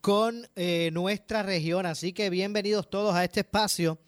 [0.00, 1.86] con eh, nuestra región.
[1.86, 3.98] Así que bienvenidos todos a este espacio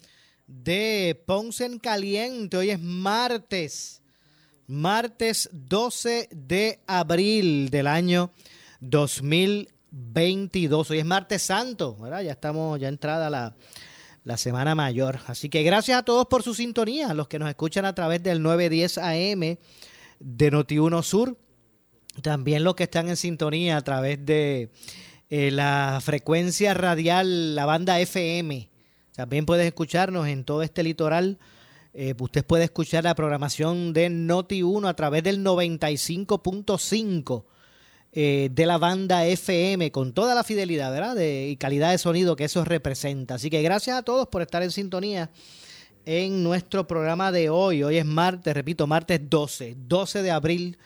[0.47, 2.57] de Ponce en Caliente.
[2.57, 4.03] Hoy es martes,
[4.67, 8.33] martes 12 de abril del año
[8.81, 10.91] 2022.
[10.91, 11.99] Hoy es martes santo.
[12.23, 13.55] Ya estamos, ya entrada la
[14.25, 15.21] la Semana Mayor.
[15.27, 18.43] Así que gracias a todos por su sintonía, los que nos escuchan a través del
[18.43, 19.59] 910 AM
[20.21, 21.39] de Noti1 Sur,
[22.23, 24.71] también los que están en sintonía a través de
[25.31, 28.69] eh, la frecuencia radial, la banda FM.
[29.15, 31.39] También puedes escucharnos en todo este litoral.
[31.95, 37.45] Eh, usted puede escuchar la programación de Noti1 a través del 95.5
[38.13, 41.15] eh, de la banda FM con toda la fidelidad ¿verdad?
[41.15, 43.35] De, y calidad de sonido que eso representa.
[43.35, 45.31] Así que gracias a todos por estar en sintonía
[46.07, 47.85] en nuestro programa de hoy.
[47.85, 50.79] Hoy es martes, repito, martes 12, 12 de abril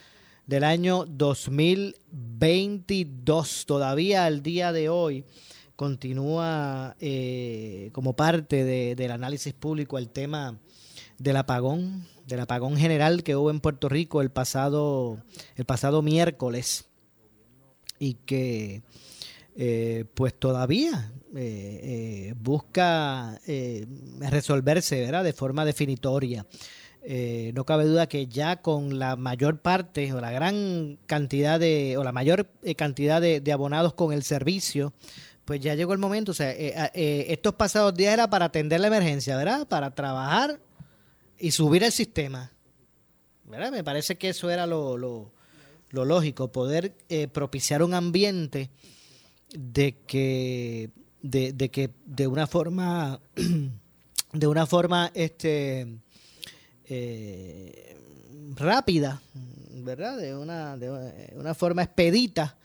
[0.47, 3.67] del año 2022.
[3.67, 5.25] Todavía al día de hoy
[5.77, 10.59] continúa eh, como parte de, del análisis público el tema
[11.19, 15.23] del apagón, del apagón general que hubo en Puerto Rico el pasado,
[15.57, 16.87] el pasado miércoles
[17.99, 18.83] y que
[19.57, 23.41] eh, pues todavía eh, busca
[24.21, 25.25] resolverse ¿verdad?
[25.25, 26.47] de forma definitoria.
[27.55, 32.05] No cabe duda que ya con la mayor parte o la gran cantidad de o
[32.05, 34.93] la mayor cantidad de, abonados con el servicio,
[35.45, 36.33] pues ya llegó el momento.
[36.33, 39.69] O sea, estos pasados días era para atender la emergencia, ¿verdad?
[39.69, 40.61] Para trabajar
[41.39, 42.53] y subir el sistema.
[43.45, 43.71] ¿verdad?
[43.71, 44.97] Me parece que eso era lo,
[45.95, 48.71] lo lógico, poder eh, propiciar un ambiente
[49.57, 50.91] de que
[51.23, 53.21] de, que de una forma
[54.33, 55.87] de una forma este
[56.89, 57.97] eh,
[58.55, 59.21] rápida
[59.85, 62.57] verdad de una de una forma expedita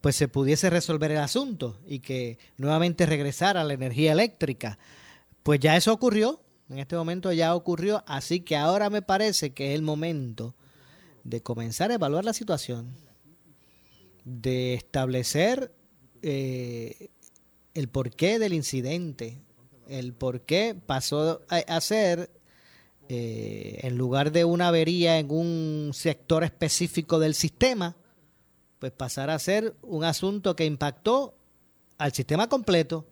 [0.00, 4.78] pues se pudiese resolver el asunto y que nuevamente regresara la energía eléctrica.
[5.42, 9.70] Pues ya eso ocurrió en este momento ya ocurrió así que ahora me parece que
[9.70, 10.54] es el momento
[11.24, 12.94] de comenzar a evaluar la situación,
[14.24, 15.72] de establecer
[16.22, 17.10] eh,
[17.74, 19.38] el porqué del incidente,
[19.88, 22.30] el por qué pasó a, ser,
[23.10, 27.96] eh, en lugar de una avería en un sector específico del sistema,
[28.78, 31.34] pues pasar a ser un asunto que impactó
[31.96, 33.06] al sistema completo.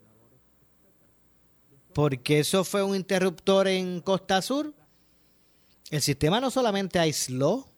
[1.94, 4.74] Porque eso fue un interruptor en Costa Sur.
[5.90, 7.72] El sistema no solamente aisló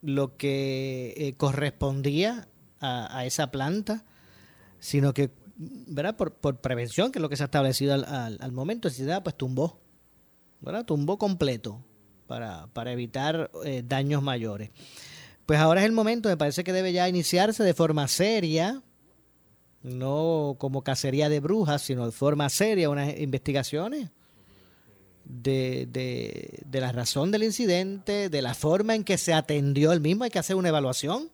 [0.00, 2.48] lo que eh, correspondía
[2.80, 4.04] a, esa planta,
[4.80, 6.16] sino que, ¿verdad?
[6.16, 9.22] Por, por, prevención, que es lo que se ha establecido al, al, momento, el sistema
[9.22, 9.81] pues tumbó,
[10.62, 10.84] ¿verdad?
[10.84, 11.84] Tumbó completo
[12.26, 14.70] para, para evitar eh, daños mayores.
[15.44, 18.82] Pues ahora es el momento, me parece que debe ya iniciarse de forma seria,
[19.82, 24.10] no como cacería de brujas, sino de forma seria, unas investigaciones
[25.24, 30.00] de, de, de, la razón del incidente, de la forma en que se atendió el
[30.00, 30.24] mismo.
[30.24, 31.30] Hay que hacer una evaluación.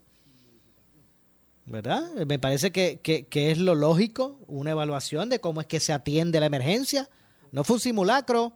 [1.66, 2.10] ¿Verdad?
[2.26, 6.40] Me parece que, que, es lo lógico, una evaluación de cómo es que se atiende
[6.40, 7.10] la emergencia.
[7.52, 8.54] No fue un simulacro,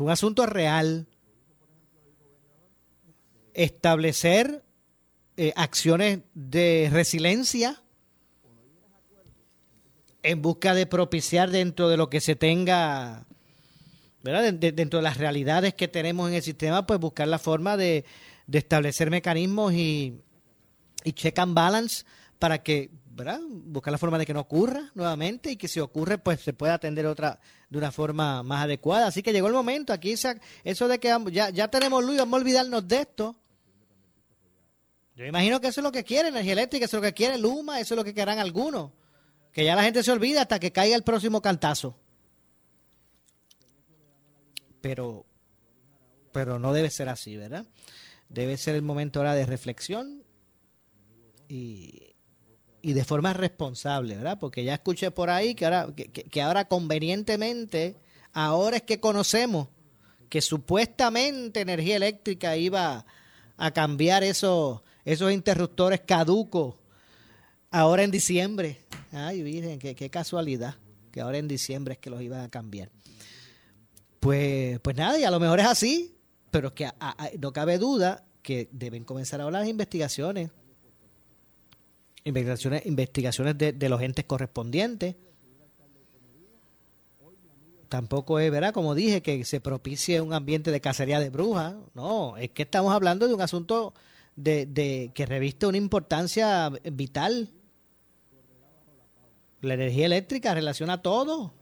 [0.00, 1.06] un asunto real.
[3.52, 4.64] Establecer
[5.36, 7.82] eh, acciones de resiliencia
[10.22, 13.26] en busca de propiciar dentro de lo que se tenga
[14.22, 14.52] ¿verdad?
[14.52, 18.04] dentro de las realidades que tenemos en el sistema, pues buscar la forma de,
[18.52, 20.20] establecer mecanismos y,
[21.04, 22.04] y, check and balance
[22.38, 23.40] para que, ¿verdad?
[23.48, 26.74] Buscar la forma de que no ocurra nuevamente y que si ocurre, pues se pueda
[26.74, 27.38] atender otra
[27.68, 29.06] de una forma más adecuada.
[29.06, 30.14] Así que llegó el momento, aquí
[30.64, 33.36] eso de que ya, ya tenemos luz, vamos a olvidarnos de esto.
[35.14, 37.38] Yo imagino que eso es lo que quiere energía eléctrica, eso es lo que quiere
[37.38, 38.90] Luma, eso es lo que querrán algunos.
[39.52, 41.96] Que ya la gente se olvida hasta que caiga el próximo cantazo.
[44.80, 45.26] pero,
[46.32, 47.66] pero no debe ser así, ¿verdad?
[48.28, 50.22] Debe ser el momento ahora de reflexión
[51.48, 52.09] y,
[52.82, 54.38] y de forma responsable, ¿verdad?
[54.38, 57.96] Porque ya escuché por ahí que ahora, que, ahora convenientemente,
[58.32, 59.68] ahora es que conocemos
[60.28, 63.04] que supuestamente energía eléctrica iba
[63.56, 66.76] a cambiar esos, esos interruptores caducos
[67.70, 68.80] ahora en diciembre.
[69.12, 70.76] Ay, Virgen, qué, casualidad
[71.10, 72.90] que ahora en diciembre es que los iban a cambiar.
[74.20, 76.14] Pues, pues nada, y a lo mejor es así,
[76.50, 76.88] pero es que
[77.38, 80.50] no cabe duda que deben comenzar ahora las investigaciones.
[82.24, 85.16] Investigaciones, investigaciones de, de los entes correspondientes.
[87.88, 88.72] Tampoco es, ¿verdad?
[88.72, 91.74] Como dije, que se propicie un ambiente de cacería de brujas.
[91.94, 93.94] No, es que estamos hablando de un asunto
[94.36, 97.50] de, de que reviste una importancia vital
[99.62, 101.54] la energía eléctrica relaciona todo.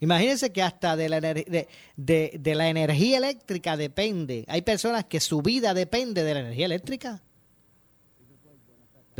[0.00, 4.44] Imagínense que hasta de la, de, de, la energía eléctrica depende.
[4.48, 7.22] Hay personas que su vida depende de la energía eléctrica.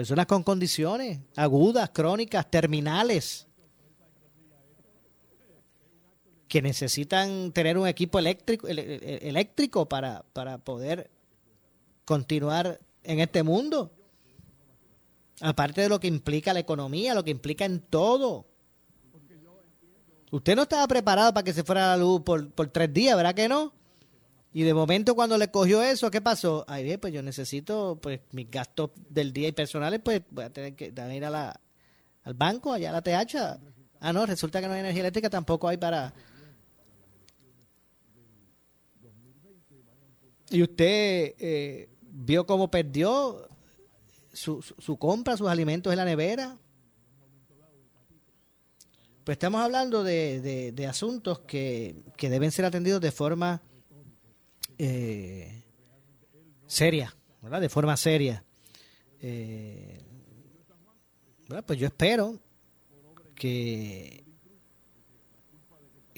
[0.01, 3.47] Personas con condiciones agudas, crónicas, terminales,
[6.49, 11.11] que necesitan tener un equipo eléctrico, eléctrico para, para poder
[12.07, 13.93] continuar en este mundo.
[15.43, 18.47] Aparte de lo que implica la economía, lo que implica en todo.
[20.31, 23.51] Usted no estaba preparado para que se fuera la luz por, tres días, ¿verdad que
[23.51, 23.75] no?
[24.53, 26.65] Y de momento cuando le cogió eso, ¿qué pasó?
[26.67, 30.53] Ay, bien, pues yo necesito, pues mis gastos del día y personales, pues voy a
[30.53, 31.61] tener que ir a la,
[32.25, 33.37] al banco, allá a la TH.
[34.01, 36.13] Ah, no, resulta que no hay energía eléctrica, tampoco hay para...
[40.53, 43.49] Y usted eh, vio cómo perdió
[44.33, 46.59] su, su, compra, sus alimentos en la nevera.
[49.23, 53.63] Pues estamos hablando de, de, asuntos que, que, deben ser atendidos de forma
[54.83, 55.63] eh,
[56.67, 57.61] seria, ¿verdad?
[57.61, 58.43] De forma seria.
[59.21, 60.03] Eh,
[61.67, 62.41] pues yo espero
[63.35, 64.25] que,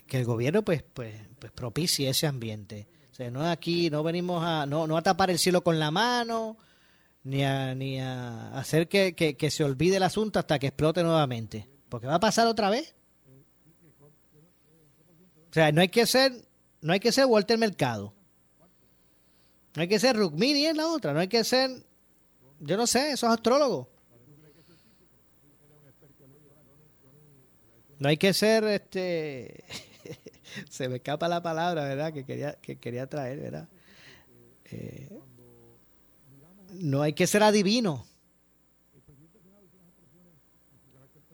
[0.07, 2.87] que el gobierno pues, pues, pues propicie ese ambiente.
[3.11, 5.91] O sea, no aquí, no venimos a, no, no a tapar el cielo con la
[5.91, 6.57] mano,
[7.25, 11.69] ni a, ni a hacer que, que, se olvide el asunto hasta que explote nuevamente.
[11.89, 12.95] Porque va a pasar otra vez.
[15.51, 16.33] O sea, no hay que ser,
[16.81, 18.15] no hay que ser Walter Mercado.
[19.75, 21.13] No hay que ser Rukmini es la otra.
[21.13, 21.71] No hay que ser,
[22.61, 23.89] yo no sé, esos astrólogos.
[27.99, 29.65] No hay que ser, este,
[30.71, 32.13] se me escapa la palabra, ¿verdad?
[32.13, 33.69] Que quería, que quería traer, ¿verdad?
[34.65, 35.09] Eh,
[36.73, 38.05] no hay que ser adivino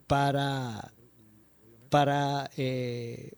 [0.06, 0.92] para,
[1.88, 3.32] para eh,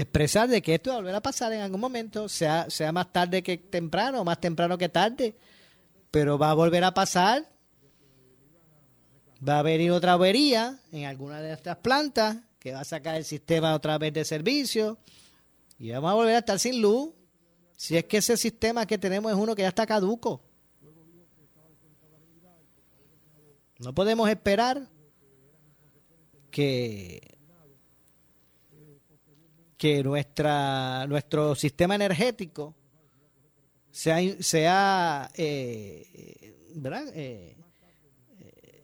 [0.00, 3.12] expresar de que esto va a volver a pasar en algún momento, sea, sea más
[3.12, 5.36] tarde que temprano, más temprano que tarde,
[6.10, 7.48] pero va a volver a pasar.
[9.46, 13.24] Va a venir otra avería en alguna de estas plantas que va a sacar el
[13.24, 14.98] sistema otra vez de servicio
[15.78, 17.14] y vamos a volver a estar sin luz
[17.74, 20.42] si es que ese sistema que tenemos es uno que ya está caduco.
[23.78, 24.86] No podemos esperar
[26.50, 27.38] que,
[29.80, 32.74] que nuestra, nuestro sistema energético
[33.90, 36.52] sea, sea, eh,
[37.14, 37.56] eh,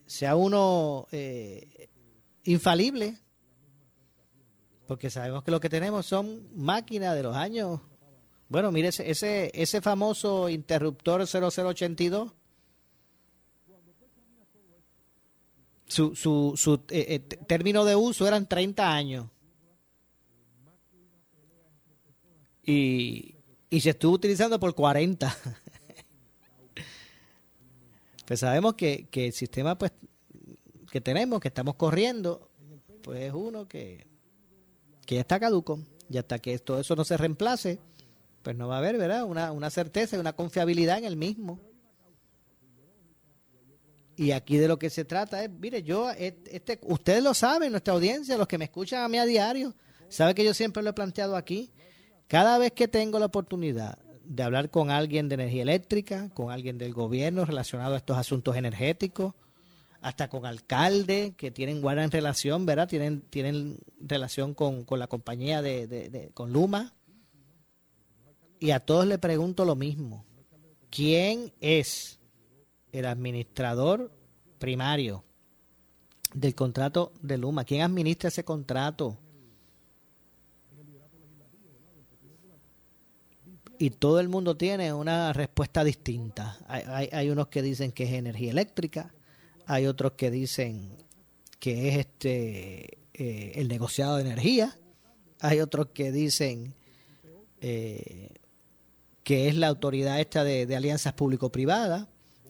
[0.07, 1.91] sea uno eh,
[2.45, 3.19] infalible,
[4.87, 7.79] porque sabemos que lo que tenemos son máquinas de los años.
[8.49, 12.33] Bueno, mire, ese, ese, famoso interruptor 0082,
[15.89, 19.27] su, su, su eh, eh, término de uso eran 30 años.
[22.67, 23.37] Y,
[23.71, 25.37] y se estuvo utilizando por 40.
[28.27, 29.93] pues sabemos que, que el sistema pues
[30.91, 32.51] que tenemos, que estamos corriendo,
[33.03, 34.07] pues es uno que,
[35.07, 35.81] que ya está caduco.
[36.11, 37.81] Y hasta que todo eso no se reemplace,
[38.43, 39.25] pues no va a haber, ¿verdad?
[39.25, 41.61] Una, una certeza y una confiabilidad en el mismo.
[44.17, 47.93] Y aquí de lo que se trata es, mire, yo, este, ustedes lo saben, nuestra
[47.93, 49.75] audiencia, los que me escuchan a mí a diario,
[50.09, 51.71] sabe que yo siempre lo he planteado aquí.
[52.29, 56.79] Cada vez que tengo la oportunidad de hablar con alguien de energía eléctrica, con alguien
[56.79, 59.35] del gobierno relacionado a estos asuntos energéticos,
[60.01, 62.89] hasta con alcaldes que tienen buena relación, ¿verdad?
[62.89, 66.95] Tienen, tienen relación con, con la compañía de, de, con Luma,
[68.59, 70.25] y a todos le pregunto lo mismo.
[70.91, 72.21] ¿Quién es
[72.93, 74.13] el administrador
[74.59, 75.25] primario
[76.33, 77.65] del contrato de Luma?
[77.65, 79.19] ¿Quién administra ese contrato?
[83.79, 86.59] Y todo el mundo tiene una respuesta distinta.
[86.67, 89.15] Hay, hay, unos que dicen que es energía eléctrica,
[89.67, 90.97] hay otros que dicen
[91.59, 94.79] que es este eh, el negociado de energía,
[95.41, 96.75] hay otros que dicen
[97.63, 98.29] eh,
[99.25, 102.09] que es la autoridad esta de, alianzas público-privadas,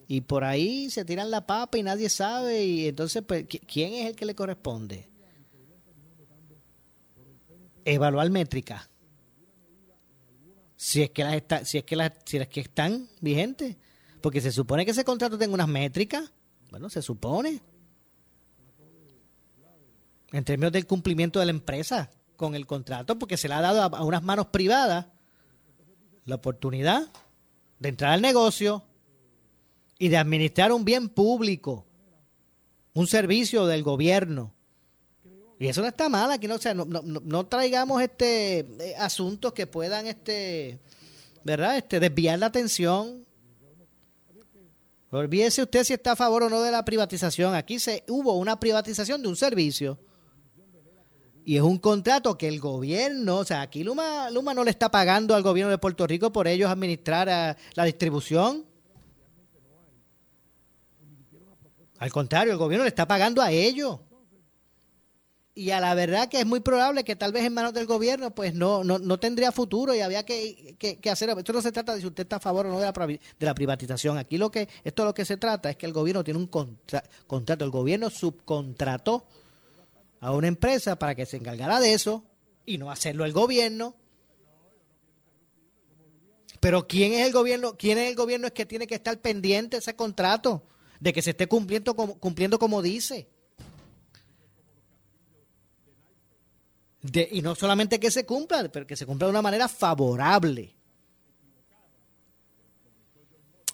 [0.09, 4.07] y por ahí se tiran la papa y nadie sabe, y entonces, pues, ¿quién es
[4.07, 5.09] el que le corresponde?
[7.85, 8.89] Evaluar métricas.
[10.77, 13.77] Si es que las está, si es que las, si es que están vigentes,
[14.21, 16.33] porque se supone que ese contrato tenga unas métricas,
[16.71, 17.61] bueno, se supone.
[20.33, 23.83] En términos del cumplimiento de la empresa con el contrato, porque se le ha dado
[23.97, 25.07] a unas manos privadas
[26.25, 27.11] la oportunidad
[27.79, 28.85] de entrar al negocio
[29.99, 31.87] y de administrar un bien público,
[32.93, 34.56] un servicio del gobierno.
[35.59, 40.07] Y eso no está mal, aquí no, no, no, traigamos este eh, asuntos que puedan
[40.07, 40.79] este
[41.45, 41.79] ¿verdad?
[41.79, 43.25] Este desviar la atención.
[45.11, 47.55] Olvídese usted si está a favor o no de la privatización.
[47.55, 49.99] Aquí se hubo una privatización de un servicio
[51.47, 54.91] y es un contrato que el gobierno, o sea, aquí Luma, Luma no le está
[54.91, 58.65] pagando al gobierno de Puerto Rico por ellos administrar eh, la distribución.
[61.99, 64.01] Al contrario, el gobierno le está pagando a ellos.
[65.59, 68.31] Y a la verdad que es muy probable que tal vez en manos del gobierno
[68.35, 70.77] pues no, no, tendría futuro y había que,
[71.11, 71.31] hacer...
[71.31, 73.47] Esto no se trata de si usted está a favor o no de la, de
[73.47, 74.19] la privatización.
[74.19, 77.65] Aquí lo que esto lo que se trata es que el gobierno tiene un contrato.
[77.65, 79.27] El gobierno subcontrató
[80.21, 82.23] a una empresa para que se encargara de eso
[82.67, 83.97] y no hacerlo el gobierno.
[86.61, 87.79] Pero ¿quién es el gobierno?
[87.79, 90.65] ¿Quién es el gobierno es que tiene que estar pendiente ese contrato?
[91.01, 93.31] De que se esté cumpliendo como, cumpliendo como dice.
[97.03, 100.75] Y no solamente que se cumpla, pero que se cumpla de una manera favorable.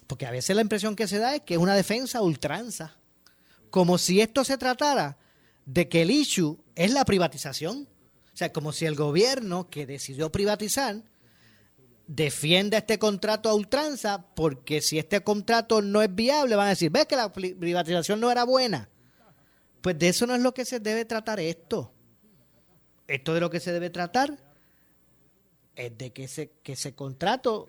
[0.07, 2.97] Porque a veces la impresión que se da es que es una defensa ultranza.
[3.69, 5.17] Como si esto se tratara
[5.65, 7.87] de que el issue es la privatización.
[8.33, 11.03] O sea, como si el gobierno que decidió privatizar
[12.07, 16.91] defienda este contrato a ultranza porque si este contrato no es viable van a decir,
[16.91, 18.89] ves que la privatización no era buena.
[19.81, 21.91] Pues de eso no es lo que se debe tratar esto.
[23.07, 24.37] Esto de lo que se debe tratar
[25.75, 27.67] es de que ese, que contrato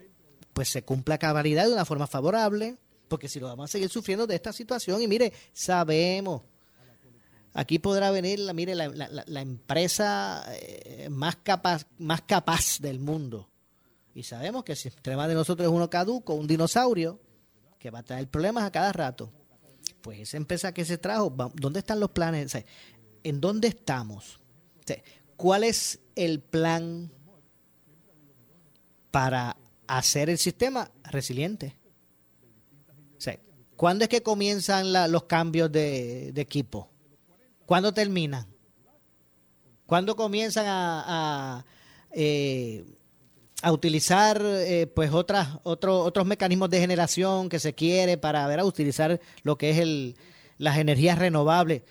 [0.53, 2.77] pues se cumpla a cabalidad de una forma favorable,
[3.07, 6.43] porque si lo vamos a seguir sufriendo de esta situación y mire, sabemos
[7.57, 13.49] Aquí podrá venir, la, mire, la, la, empresa eh, más, capaz, más capaz del mundo.
[14.13, 17.17] Y sabemos que el sistema de nosotros es uno caduco, un dinosaurio,
[17.79, 19.31] que va a traer problemas a cada rato.
[20.01, 22.57] Pues esa empresa que se trajo, ¿dónde están los planes?
[23.23, 24.41] ¿En dónde estamos?
[25.37, 27.11] ¿Cuál es el plan
[29.11, 31.75] para hacer el sistema resiliente?
[33.75, 36.89] ¿Cuándo es que comienzan los cambios de equipo?
[37.65, 38.47] ¿Cuándo terminan?
[39.85, 41.65] ¿Cuándo comienzan a, a,
[42.11, 42.85] eh,
[43.71, 49.19] utilizar eh, pues otras, otros mecanismos de generación que se quiere para ver a utilizar
[49.43, 50.15] lo que es el,
[50.57, 51.83] las energías renovables?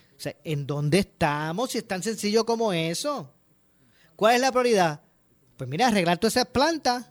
[0.43, 1.71] ¿En dónde estamos?
[1.71, 3.34] Si es tan sencillo como eso.
[4.17, 5.01] ¿Cuál es la prioridad?
[5.57, 7.07] Pues mira, arreglar todas esas plantas,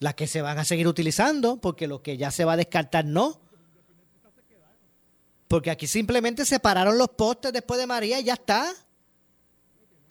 [0.00, 3.04] las que se van a seguir utilizando, porque lo que ya se va a descartar
[3.04, 3.40] no.
[5.48, 8.72] Porque aquí simplemente se pararon los postes después de María y ya está.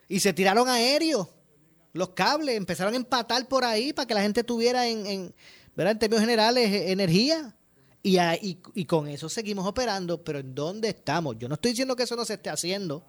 [0.08, 1.28] Y se tiraron aéreos,
[1.94, 5.36] los cables, empezaron a empatar por ahí para que la gente tuviera en, en,
[5.76, 7.56] en términos generales eh, energía.
[8.04, 8.18] Y,
[8.74, 11.38] y, con eso seguimos operando, pero ¿en dónde estamos?
[11.38, 13.04] Yo no estoy diciendo que eso no se esté haciendo.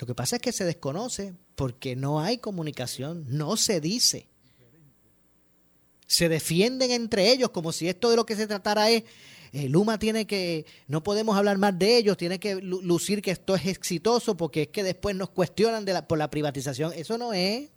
[0.00, 4.28] Lo que pasa es que se desconoce porque no hay comunicación, no se dice
[6.06, 9.02] se defienden entre ellos como si esto de lo que se tratara es
[9.52, 13.54] eh, Luma tiene que, no podemos hablar más de ellos, tiene que lucir que esto
[13.54, 16.92] es exitoso porque es que después nos cuestionan por la privatización.
[16.94, 17.70] Eso no es.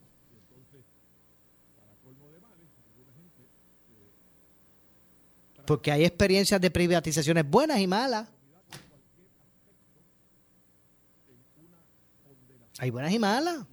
[5.65, 8.27] Porque hay experiencias de privatizaciones buenas y malas.
[12.79, 13.65] Hay buenas y malas.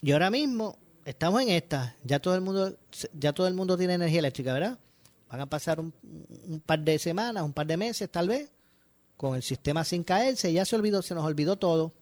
[0.00, 1.94] Y ahora mismo estamos en esta.
[2.02, 2.78] Ya todo el mundo,
[3.12, 4.78] ya todo el mundo tiene energía eléctrica, ¿verdad?
[5.28, 5.92] Van a pasar un,
[6.64, 8.50] par de semanas, un par de meses tal vez,
[9.18, 10.50] con el sistema sin caerse.
[10.50, 11.92] Ya se olvidó, se nos olvidó todo.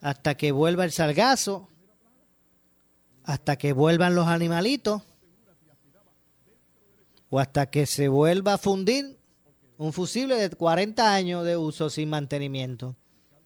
[0.00, 1.68] Hasta que vuelva el sargazo,
[3.24, 5.02] hasta que vuelvan los animalitos,
[7.28, 9.18] o hasta que se vuelva a fundir
[9.78, 12.96] un fusible de 40 años de uso sin mantenimiento.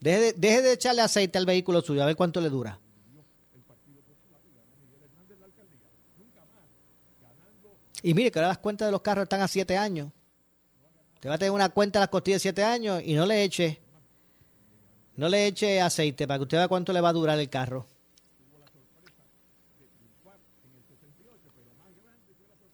[0.01, 2.81] Deje de, echarle aceite al vehículo suyo, a ver cuánto le dura.
[8.03, 10.11] Y mire que ahora las cuentas de los carros están a siete años.
[11.21, 13.45] Te va a tener una cuenta de las costillas de siete años y no le
[13.45, 13.79] eche,
[15.17, 17.87] no le eche aceite para que usted vea cuánto le va a durar el carro.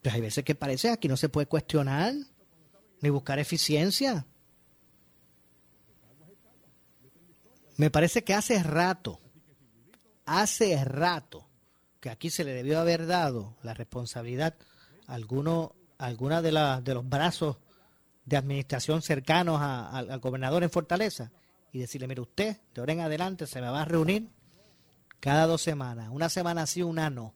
[0.01, 2.15] Pues hay veces que parece aquí no se puede cuestionar
[3.01, 4.27] ni buscar eficiencia.
[7.77, 9.21] Me parece que hace rato,
[10.25, 11.47] hace rato,
[12.01, 14.55] que aquí se le debió haber dado la responsabilidad
[15.07, 17.59] a alguno, alguna de, la, de los brazos
[18.25, 21.31] de administración cercanos al gobernador en Fortaleza
[21.73, 24.29] y decirle, mire usted, de ahora en adelante se me va a reunir
[25.21, 27.35] cada dos semanas, una semana sí, una no,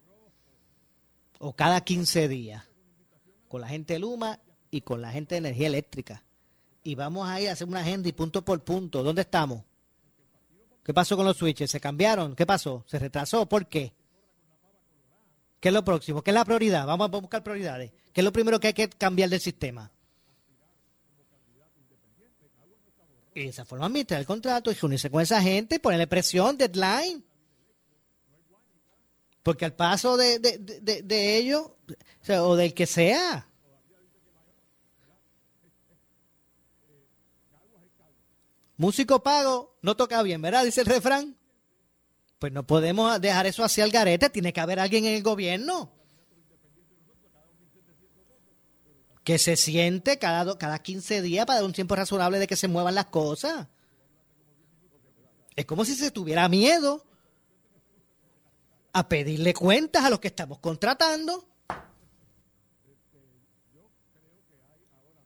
[1.39, 2.65] o cada 15 días,
[3.49, 4.41] con la gente de Luma
[4.71, 6.23] y con la gente de energía eléctrica.
[6.83, 9.03] Y vamos a ir a hacer una agenda y punto por punto.
[9.03, 9.63] ¿Dónde estamos?
[10.83, 11.71] ¿Qué pasó con los switches?
[11.71, 12.35] ¿Se cambiaron?
[12.35, 12.85] ¿Qué pasó?
[12.87, 13.47] ¿Se retrasó?
[13.47, 13.93] ¿Por qué?
[15.61, 16.23] ¿Qué es lo próximo?
[16.23, 16.87] ¿Qué es la prioridad?
[16.87, 17.93] Vamos a buscar prioridades.
[18.13, 19.91] ¿Qué es lo primero que hay que cambiar del sistema?
[23.35, 27.23] Y de esa forma administrar el contrato y unirse con esa gente, ponerle presión, deadline.
[29.43, 31.71] Porque al paso de, de, ellos,
[32.29, 33.47] o, del que sea,
[38.81, 40.65] músico pago, no toca bien, ¿verdad?
[40.65, 41.37] Dice el refrán.
[42.39, 45.93] Pues no podemos dejar eso así al garete, tiene que haber alguien en el gobierno
[49.23, 52.69] que se siente cada, cada 15 días para dar un tiempo razonable de que se
[52.69, 53.69] muevan las cosas.
[55.55, 57.05] Es como si se tuviera miedo
[58.95, 61.50] a pedirle cuentas a los que estamos contratando.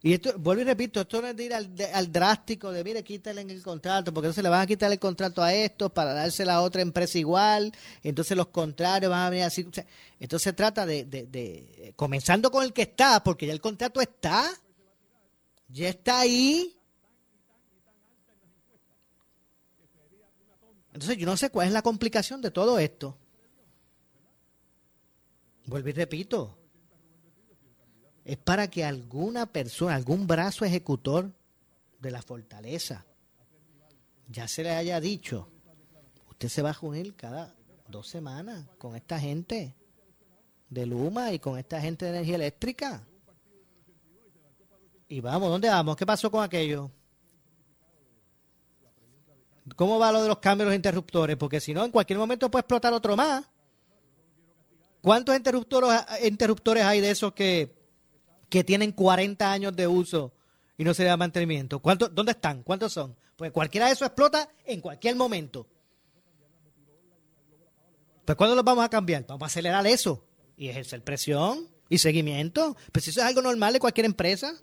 [0.04, 3.40] Y esto, vuelvo y repito, esto no es de ir al, drástico de, mire, quítale
[3.40, 6.56] en el contrato, porque entonces le van a quitar el contrato a estos para dársela
[6.56, 9.66] a otra empresa igual, entonces los contrarios van a venir así.
[10.20, 14.52] entonces se trata de, de, comenzando con el que está, porque ya el contrato está,
[15.68, 16.76] ya está ahí.
[20.92, 23.16] Entonces yo no sé cuál es la complicación de todo esto.
[25.64, 26.58] Vuelvo y repito,
[28.24, 31.30] es para que alguna persona, algún brazo ejecutor
[32.00, 33.04] de la fortaleza,
[34.28, 35.48] ya se le haya dicho,
[36.30, 37.54] usted se va a unir cada
[37.88, 39.74] dos semanas con esta gente
[40.70, 43.06] de Luma y con esta gente de energía eléctrica.
[45.06, 45.96] Y vamos, ¿dónde vamos?
[45.96, 46.90] ¿Qué pasó con aquello?
[49.76, 51.36] ¿Cómo va lo de los cambios de los interruptores?
[51.36, 53.44] Porque si no, en cualquier momento puede explotar otro más.
[55.02, 55.90] ¿Cuántos interruptores,
[56.24, 57.83] interruptores hay de esos que
[58.48, 60.32] que tienen 40 años de uso
[60.76, 61.78] y no se le da mantenimiento.
[61.80, 62.62] ¿Cuántos, ¿Dónde están?
[62.62, 63.16] ¿Cuántos son?
[63.36, 65.66] Pues cualquiera de esos explota en cualquier momento.
[68.24, 69.26] Pues ¿cuándo los vamos a cambiar?
[69.26, 70.24] Vamos a acelerar eso
[70.56, 72.76] y ejercer presión y seguimiento.
[72.92, 74.54] Pues eso es algo normal de cualquier empresa.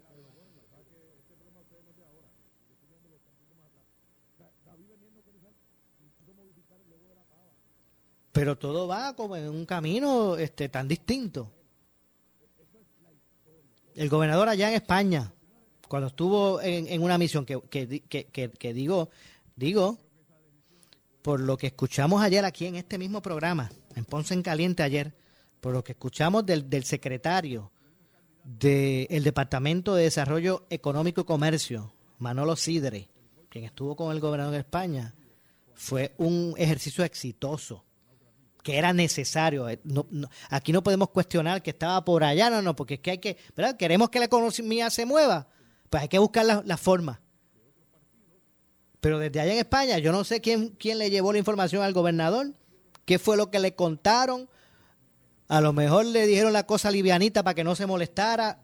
[8.32, 11.52] Pero todo va como en un camino este, tan distinto
[13.94, 15.32] el gobernador allá en España,
[15.88, 19.10] cuando estuvo en, una misión, que, digo,
[19.56, 19.98] digo,
[21.22, 25.14] por lo que escuchamos ayer aquí en este mismo programa, en Ponce en Caliente ayer,
[25.60, 27.70] por lo que escuchamos del, del secretario
[28.42, 33.08] del Departamento de Desarrollo Económico y Comercio, Manolo Sidre,
[33.48, 35.14] quien estuvo con el gobernador de España,
[35.74, 37.84] fue un ejercicio exitoso
[38.62, 39.68] que era necesario.
[39.68, 39.80] Eh,
[40.48, 43.36] aquí no podemos cuestionar que estaba por allá, no, no, porque es que hay que,
[43.56, 43.76] ¿verdad?
[43.76, 45.48] Queremos que la economía se mueva,
[45.90, 47.20] pues hay que buscar la, forma.
[49.00, 51.92] Pero desde allá en España, yo no sé quién, quién le llevó la información al
[51.92, 52.52] gobernador,
[53.04, 54.48] qué fue lo que le contaron.
[55.48, 58.60] A lo mejor le dijeron la cosa livianita para que no se molestara.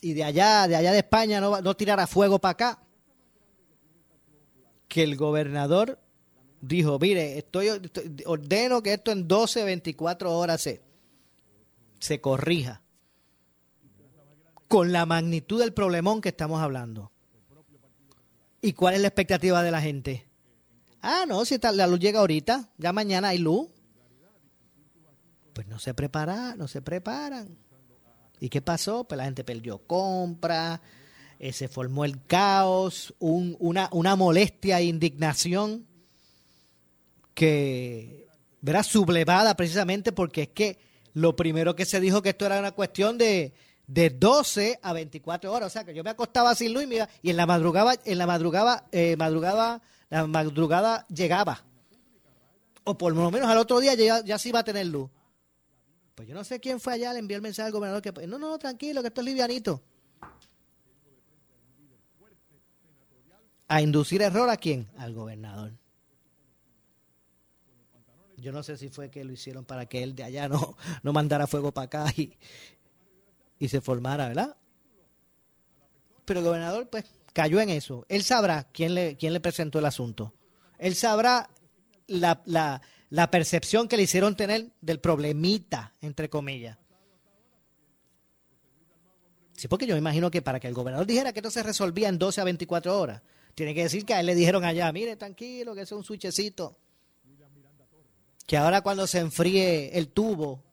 [0.00, 2.82] Y de allá, de allá de España, no, no tirara fuego para acá.
[4.86, 5.98] Que el gobernador
[6.60, 7.68] dijo, mire, estoy,
[8.26, 10.82] ordeno que esto en 12, 24 horas se,
[11.98, 12.82] se corrija.
[14.66, 17.10] Con la magnitud del problemón que estamos hablando.
[18.60, 20.26] ¿Y cuál es la expectativa de la gente?
[21.00, 23.68] Ah, no, si la luz llega ahorita, ya mañana hay luz.
[25.54, 27.56] Pues no se prepara, no se preparan.
[28.40, 29.04] ¿Y qué pasó?
[29.04, 30.80] Pues la gente perdió compra,
[31.38, 35.87] eh, se formó el caos, un, una, una molestia e indignación
[37.38, 38.26] que
[38.60, 40.76] verá sublevada precisamente porque es que
[41.14, 43.52] lo primero que se dijo que esto era una cuestión de,
[43.86, 45.68] de 12 a 24 horas.
[45.68, 48.26] O sea, que yo me acostaba sin luz y, y en la madrugada, en la
[48.26, 51.64] madrugada, eh, madrugada, la madrugada llegaba.
[52.82, 55.08] O por lo menos al otro día ya, ya sí iba a tener luz.
[56.16, 58.36] Pues yo no sé quién fue allá, le envió el mensaje al gobernador que no,
[58.40, 59.80] no, tranquilo, que esto es livianito.
[63.68, 64.88] ¿A inducir error a quién?
[64.96, 65.70] Al gobernador.
[68.40, 71.12] Yo no sé si fue que lo hicieron para que él de allá no, no
[71.12, 72.36] mandara fuego para acá y,
[73.58, 74.56] y se formara, ¿verdad?
[76.24, 78.06] Pero el gobernador, pues, cayó en eso.
[78.08, 80.34] Él sabrá quién le, quién le presentó el asunto.
[80.78, 81.50] Él sabrá
[82.06, 86.78] la, la, la percepción que le hicieron tener del problemita, entre comillas.
[89.54, 92.08] Sí, porque yo me imagino que para que el gobernador dijera que esto se resolvía
[92.08, 93.22] en 12 a 24 horas,
[93.56, 96.76] tiene que decir que a él le dijeron allá, mire, tranquilo, que es un switchecito.
[98.48, 100.64] Que ahora cuando se enfríe el tubo,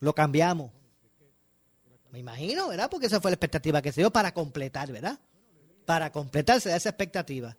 [0.00, 0.70] lo cambiamos.
[2.10, 2.90] Me imagino, ¿verdad?
[2.90, 5.18] Porque esa fue la expectativa que se dio para completar, ¿verdad?
[5.86, 7.56] Para completarse de esa expectativa.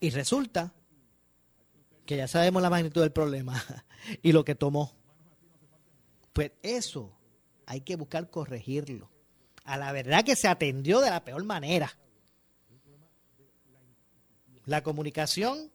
[0.00, 0.72] Y resulta
[2.06, 3.62] que ya sabemos la magnitud del problema
[4.22, 4.96] y lo que tomó.
[6.32, 7.14] Pues eso
[7.66, 9.10] hay que buscar corregirlo
[9.64, 11.94] a la verdad que se atendió de la peor manera.
[14.64, 15.70] La comunicación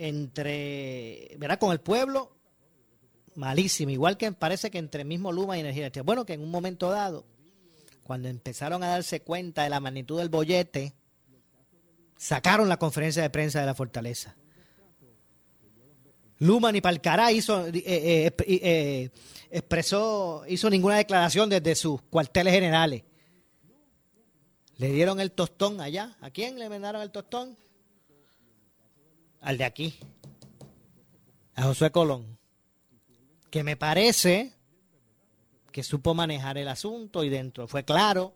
[0.00, 1.58] entre, ¿verdad?
[1.58, 2.32] Con el pueblo,
[3.34, 3.92] malísima.
[3.92, 7.26] Igual que parece que entre mismo Luma y Energía Bueno, que en un momento dado,
[8.02, 10.94] cuando empezaron a darse cuenta de la magnitud del bollete,
[12.16, 14.34] sacaron la conferencia de prensa de la fortaleza.
[16.38, 19.10] Luma ni Palcará hizo, eh, eh, eh,
[19.50, 23.04] expresó, hizo ninguna declaración desde sus cuarteles generales.
[24.78, 26.16] Le dieron el tostón allá.
[26.22, 27.58] ¿A quién le mandaron el tostón?
[29.40, 29.94] Al de aquí.
[31.54, 32.38] A Josué Colón.
[33.50, 34.52] Que me parece
[35.72, 38.34] que supo manejar el asunto y dentro fue claro.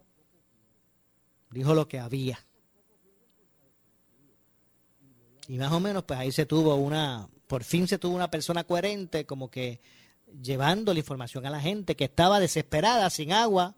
[1.51, 2.39] Dijo lo que había.
[5.49, 8.65] Y más o menos, pues ahí se tuvo una, por fin se tuvo una persona
[8.65, 9.81] coherente, como que
[10.43, 13.77] llevando la información a la gente que estaba desesperada, sin agua,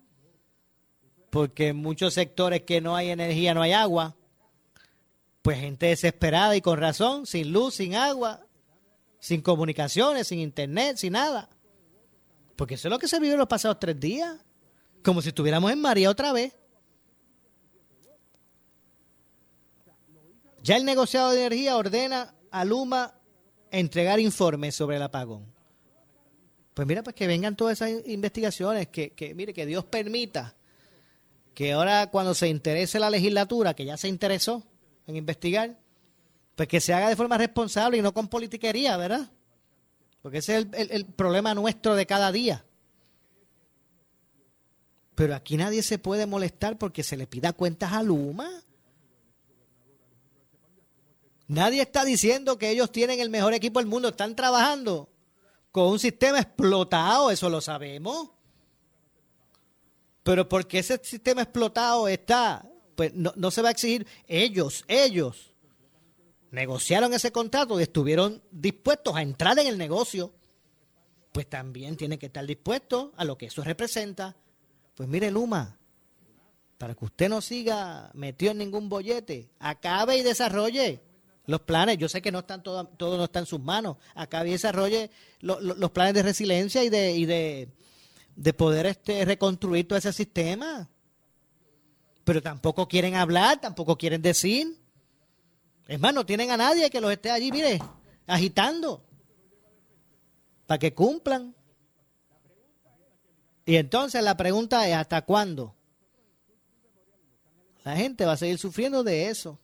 [1.30, 4.16] porque en muchos sectores que no hay energía, no hay agua,
[5.46, 8.44] pues gente desesperada y con razón, sin luz, sin agua,
[9.20, 11.48] sin comunicaciones, sin internet, sin nada.
[12.56, 14.44] Porque eso es lo que se vivió los pasados tres días,
[15.04, 16.52] como si estuviéramos en María otra vez.
[20.64, 23.14] Ya el negociado de energía ordena a Luma
[23.70, 25.46] entregar informes sobre el apagón.
[26.74, 30.56] Pues mira, pues que vengan todas esas investigaciones, que, que mire, que Dios permita
[31.54, 34.64] que ahora cuando se interese la legislatura, que ya se interesó
[35.06, 35.78] en investigar,
[36.54, 39.30] pues que se haga de forma responsable y no con politiquería, ¿verdad?
[40.22, 42.64] Porque ese es el, el problema nuestro de cada día.
[45.14, 48.50] Pero aquí nadie se puede molestar porque se le pida cuentas a Luma.
[51.48, 55.08] Nadie está diciendo que ellos tienen el mejor equipo del mundo, están trabajando
[55.70, 58.30] con un sistema explotado, eso lo sabemos.
[60.22, 65.54] Pero porque ese sistema explotado está, pues no, se va a exigir ellos, ellos
[66.50, 70.32] negociaron ese contrato y estuvieron dispuestos a entrar en el negocio,
[71.32, 74.34] pues también tienen que estar dispuestos a lo que eso representa.
[74.94, 75.78] Pues mire, Luma,
[76.78, 81.02] para que usted no siga metido en ningún bollete, acabe y desarrolle
[81.46, 83.98] los planes, yo sé que no están todo, todo no está en sus manos.
[84.14, 87.68] Acá desarrolle los planes de resiliencia y de, y de,
[88.34, 90.88] de poder este, reconstruir todo ese sistema.
[92.26, 94.76] Pero tampoco quieren hablar, tampoco quieren decir.
[95.86, 97.80] Es más, no tienen a nadie que los esté allí, mire,
[98.26, 99.04] agitando.
[100.66, 101.54] Para que cumplan.
[103.64, 105.76] Y entonces la pregunta es, ¿hasta cuándo?
[107.84, 109.60] La gente va a seguir sufriendo de eso.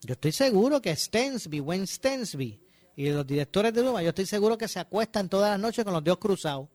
[0.00, 2.62] Yo estoy seguro que Stensby, Wayne Stensby
[2.96, 5.92] y los directores de Luma, yo estoy seguro que se acuestan todas las noches con
[5.92, 6.70] los dedos cruzados.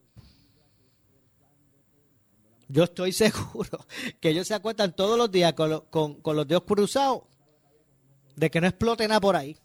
[2.70, 3.86] Yo estoy seguro
[4.22, 7.24] que ellos se acuestan todos los días con, con los dedos cruzados
[8.36, 9.58] de que no explote nada por ahí.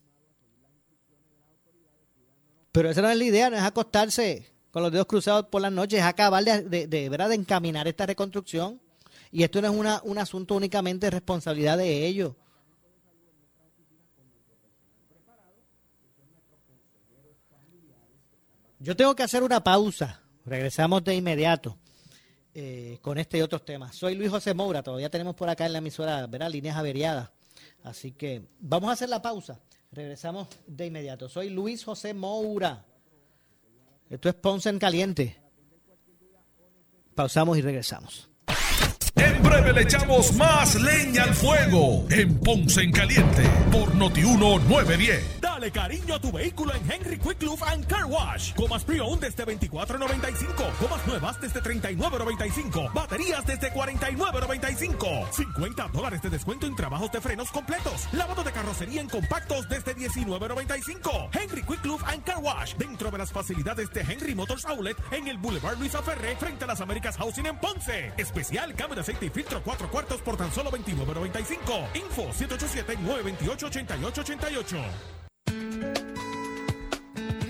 [2.72, 5.70] Pero esa no es la idea, no es acostarse con los dedos cruzados por las
[5.70, 7.28] noches, es acabar de, de, ¿verdad?
[7.28, 8.80] de encaminar esta reconstrucción.
[9.30, 12.34] Y esto no es una, un asunto únicamente de responsabilidad de ellos.
[18.80, 20.20] Yo tengo que hacer una pausa.
[20.44, 21.78] Regresamos de inmediato
[22.54, 23.96] eh, con este y otros temas.
[23.96, 24.82] Soy Luis José Moura.
[24.82, 26.50] Todavía tenemos por acá en la emisora, ¿verdad?
[26.50, 27.30] Líneas averiadas.
[27.82, 29.60] Así que vamos a hacer la pausa.
[29.90, 31.28] Regresamos de inmediato.
[31.28, 32.84] Soy Luis José Moura.
[34.08, 35.36] Esto es Ponce en Caliente.
[37.14, 38.28] Pausamos y regresamos.
[39.44, 45.40] Breve le echamos más leña al fuego en Ponce en Caliente por Notiuno 910.
[45.40, 48.54] Dale cariño a tu vehículo en Henry Quick Lube and Car Wash.
[48.54, 50.72] Comas pre-owned desde 24.95.
[50.80, 52.92] Comas nuevas desde 39.95.
[52.92, 55.30] Baterías desde 49.95.
[55.30, 58.08] 50 dólares de descuento en trabajos de frenos completos.
[58.12, 61.28] Lavado de carrocería en compactos desde 19.95.
[61.32, 62.74] Henry Quick Lube and Car Wash.
[62.76, 66.66] Dentro de las facilidades de Henry Motors Outlet en el Boulevard Luisa Ferré frente a
[66.66, 68.12] las Américas Housing en Ponce.
[68.16, 71.96] Especial cambio de aceite y filtro 4 cuartos por tan solo 29.95.
[71.96, 75.23] Info 787-928-8888.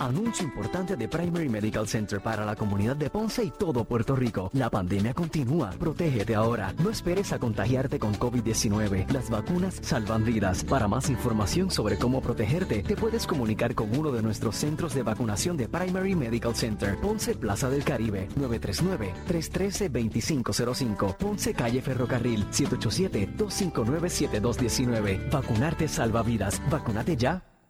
[0.00, 4.50] Anuncio importante de Primary Medical Center para la comunidad de Ponce y todo Puerto Rico.
[4.52, 5.70] La pandemia continúa.
[5.70, 6.74] Protégete ahora.
[6.82, 9.10] No esperes a contagiarte con COVID-19.
[9.10, 10.64] Las vacunas salvan vidas.
[10.64, 15.02] Para más información sobre cómo protegerte, te puedes comunicar con uno de nuestros centros de
[15.02, 17.00] vacunación de Primary Medical Center.
[17.00, 21.16] Ponce Plaza del Caribe, 939-313-2505.
[21.16, 25.30] Ponce Calle Ferrocarril, 787-259-7219.
[25.30, 26.60] Vacunarte salva vidas.
[26.70, 27.53] Vacunate ya.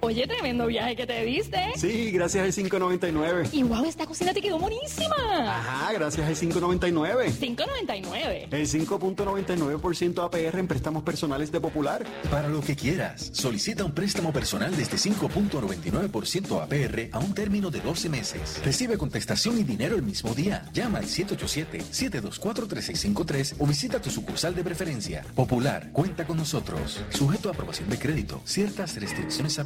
[0.00, 1.58] Oye, tremendo viaje que te diste.
[1.76, 3.50] Sí, gracias al 599.
[3.52, 5.14] Y wow, esta cocina te quedó buenísima.
[5.16, 7.32] Ajá, gracias al 599.
[7.38, 8.48] 599.
[8.50, 12.04] El 5.99% APR en préstamos personales de Popular.
[12.30, 17.80] Para lo que quieras, solicita un préstamo personal desde 5.99% APR a un término de
[17.80, 18.60] 12 meses.
[18.64, 20.64] Recibe contestación y dinero el mismo día.
[20.72, 25.24] Llama al 787-724-3653 o visita tu sucursal de preferencia.
[25.34, 27.00] Popular, cuenta con nosotros.
[27.10, 28.40] Sujeto a aprobación de crédito.
[28.44, 29.65] Ciertas restricciones aplican.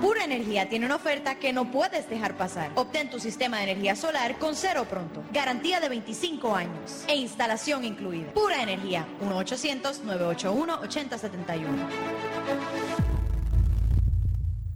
[0.00, 2.72] Pura Energía tiene una oferta que no puedes dejar pasar.
[2.74, 5.22] Obtén tu sistema de energía solar con cero pronto.
[5.32, 7.04] Garantía de 25 años.
[7.08, 8.32] E instalación incluida.
[8.32, 9.04] Pura Energía.
[9.22, 11.66] 1-800-981-8071.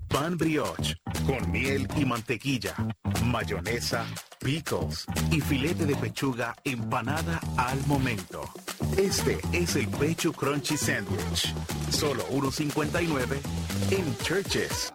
[0.08, 0.96] Pan brioche
[1.26, 2.74] con miel y mantequilla,
[3.24, 4.04] mayonesa,
[4.38, 8.42] pickles y filete de pechuga empanada al momento.
[8.96, 11.52] Este es el Pecho Crunchy Sandwich.
[11.90, 13.40] Solo 1.59
[13.90, 14.94] en Churches.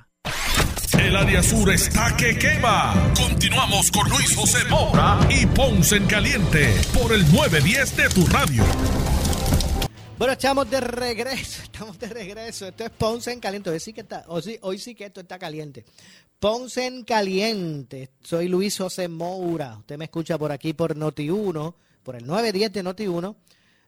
[1.01, 3.11] El área sur está que quema.
[3.17, 8.63] Continuamos con Luis José Moura y Ponce en Caliente por el 910 de tu radio.
[10.17, 12.67] Bueno, estamos de regreso, estamos de regreso.
[12.67, 13.71] Esto es Ponce en Caliente.
[13.71, 15.85] Hoy sí que, está, hoy sí, que esto está caliente.
[16.39, 18.11] Ponce en Caliente.
[18.21, 19.77] Soy Luis José Moura.
[19.79, 23.35] Usted me escucha por aquí por Noti1, por el 910 de Noti1,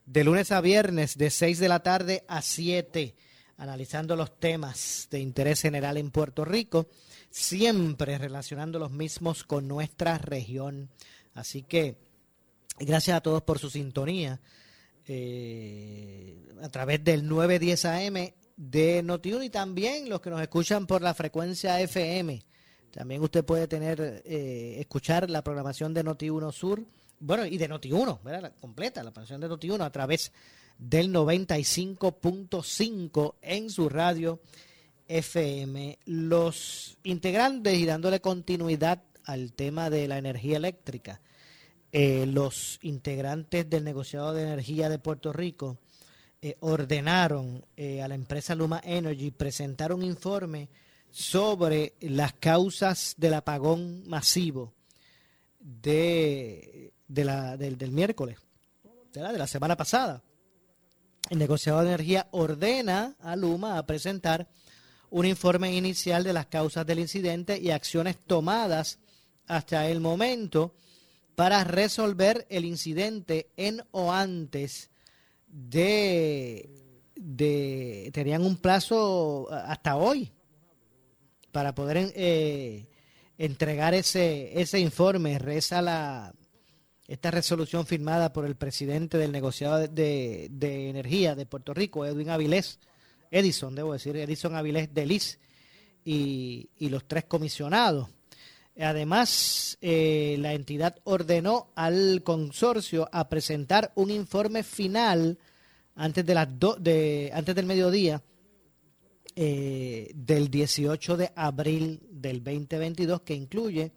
[0.06, 3.14] de lunes a viernes, de 6 de la tarde a 7
[3.56, 6.88] analizando los temas de interés general en Puerto Rico,
[7.30, 10.90] siempre relacionando los mismos con nuestra región.
[11.34, 11.96] Así que
[12.78, 14.40] gracias a todos por su sintonía
[15.06, 21.02] eh, a través del 910 AM de Notiuno y también los que nos escuchan por
[21.02, 22.42] la frecuencia FM.
[22.90, 26.84] También usted puede tener, eh, escuchar la programación de Noti1 Sur,
[27.24, 28.42] bueno, y de Noti1, ¿verdad?
[28.42, 30.30] La, completa, la programación de Noti1 a través
[30.76, 34.40] del 95.5 en su radio
[35.08, 36.00] FM.
[36.04, 41.22] Los integrantes y dándole continuidad al tema de la energía eléctrica,
[41.92, 45.78] eh, los integrantes del negociado de energía de Puerto Rico
[46.42, 50.68] eh, ordenaron eh, a la empresa Luma Energy presentar un informe
[51.10, 54.74] sobre las causas del apagón masivo
[55.58, 58.38] de, de la, del, del miércoles,
[59.12, 60.22] de la, de la semana pasada.
[61.30, 64.48] El negociado de energía ordena a Luma a presentar
[65.10, 68.98] un informe inicial de las causas del incidente y acciones tomadas
[69.46, 70.74] hasta el momento
[71.34, 74.90] para resolver el incidente en o antes
[75.46, 76.68] de,
[77.14, 80.32] de tenían un plazo hasta hoy
[81.52, 82.86] para poder eh,
[83.38, 85.38] entregar ese, ese informe.
[85.38, 86.34] Reza la,
[87.06, 92.30] esta resolución firmada por el presidente del negociado de, de, energía de Puerto Rico, Edwin
[92.30, 92.78] Avilés,
[93.30, 95.38] Edison, debo decir, Edison Avilés de Liz,
[96.04, 98.08] y, y los tres comisionados.
[98.78, 105.38] Además, eh, la entidad ordenó al consorcio a presentar un informe final
[105.94, 108.20] antes de las do, de antes del mediodía
[109.36, 113.92] eh, del 18 de abril del 2022 que incluye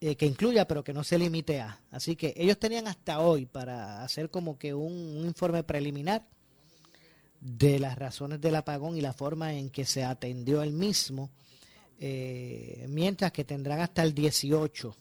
[0.00, 3.46] eh, que incluya pero que no se limite a así que ellos tenían hasta hoy
[3.46, 6.24] para hacer como que un, informe preliminar
[7.40, 11.30] de las razones del apagón y la forma en que se atendió el mismo
[11.98, 14.94] eh, mientras que tendrán hasta el 18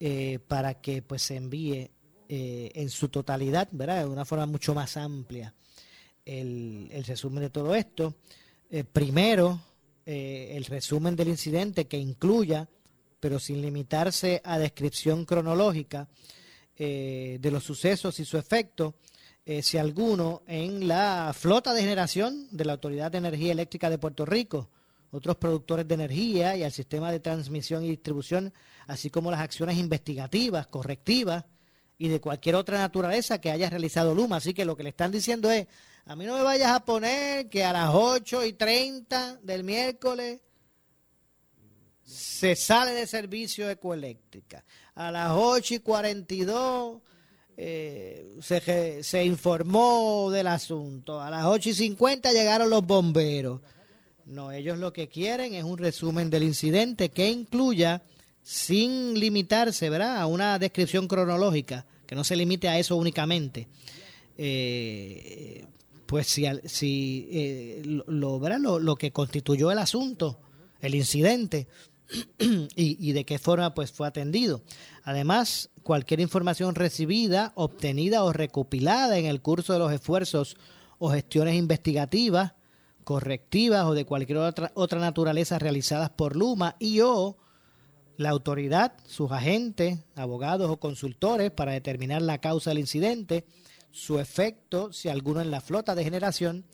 [0.00, 1.90] eh, para que pues se envíe
[2.32, 4.04] en su totalidad, ¿verdad?
[4.04, 5.52] De una forma mucho más amplia
[6.24, 8.14] el, el resumen de todo esto.
[8.92, 9.60] Primero,
[10.06, 12.68] el resumen del incidente que incluya,
[13.20, 16.08] pero sin limitarse a descripción cronológica
[16.76, 18.94] eh, de los sucesos y su efecto,
[19.62, 24.24] si alguno, en la flota de generación de la Autoridad de Energía Eléctrica de Puerto
[24.24, 24.68] Rico,
[25.12, 28.52] otros productores de energía y al sistema de transmisión y distribución,
[28.86, 31.44] así como las acciones investigativas, correctivas
[31.98, 34.36] y de cualquier otra naturaleza que haya realizado Luma.
[34.36, 35.66] Así que lo que le están diciendo es,
[36.06, 40.40] a mí no me vayas a poner que a las 8 y 30 del miércoles
[42.10, 44.64] se sale de servicio ecoeléctrica.
[44.96, 46.98] A las 8 y 42
[47.56, 51.20] eh, se, se informó del asunto.
[51.20, 53.60] A las 8 y 50 llegaron los bomberos.
[54.26, 58.02] No, ellos lo que quieren es un resumen del incidente que incluya,
[58.42, 60.18] sin limitarse ¿verdad?
[60.18, 63.68] a una descripción cronológica, que no se limite a eso únicamente,
[64.36, 65.64] eh,
[66.06, 70.38] pues si, si eh, lo, lo, lo, que constituyó el asunto,
[70.80, 71.66] el incidente,
[72.76, 74.62] y, de qué forma pues fue atendido.
[75.04, 80.56] Además, cualquier información recibida, obtenida o recopilada en el curso de los esfuerzos
[80.98, 82.54] o gestiones investigativas,
[83.04, 87.38] correctivas o de cualquier otra, otra naturaleza realizadas por Luma y o
[88.16, 93.46] la autoridad, sus agentes, abogados o consultores para determinar la causa del incidente,
[93.92, 96.64] su efecto, si alguno en la flota de generación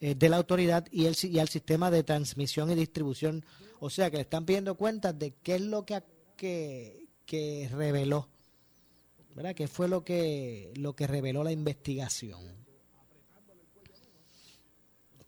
[0.00, 3.44] eh, de la autoridad y, el, y al sistema de transmisión y distribución.
[3.80, 6.02] O sea que le están pidiendo cuentas de qué es lo que,
[6.36, 8.28] que, que reveló,
[9.34, 9.54] ¿verdad?
[9.54, 12.66] ¿Qué fue lo que, lo que reveló la investigación?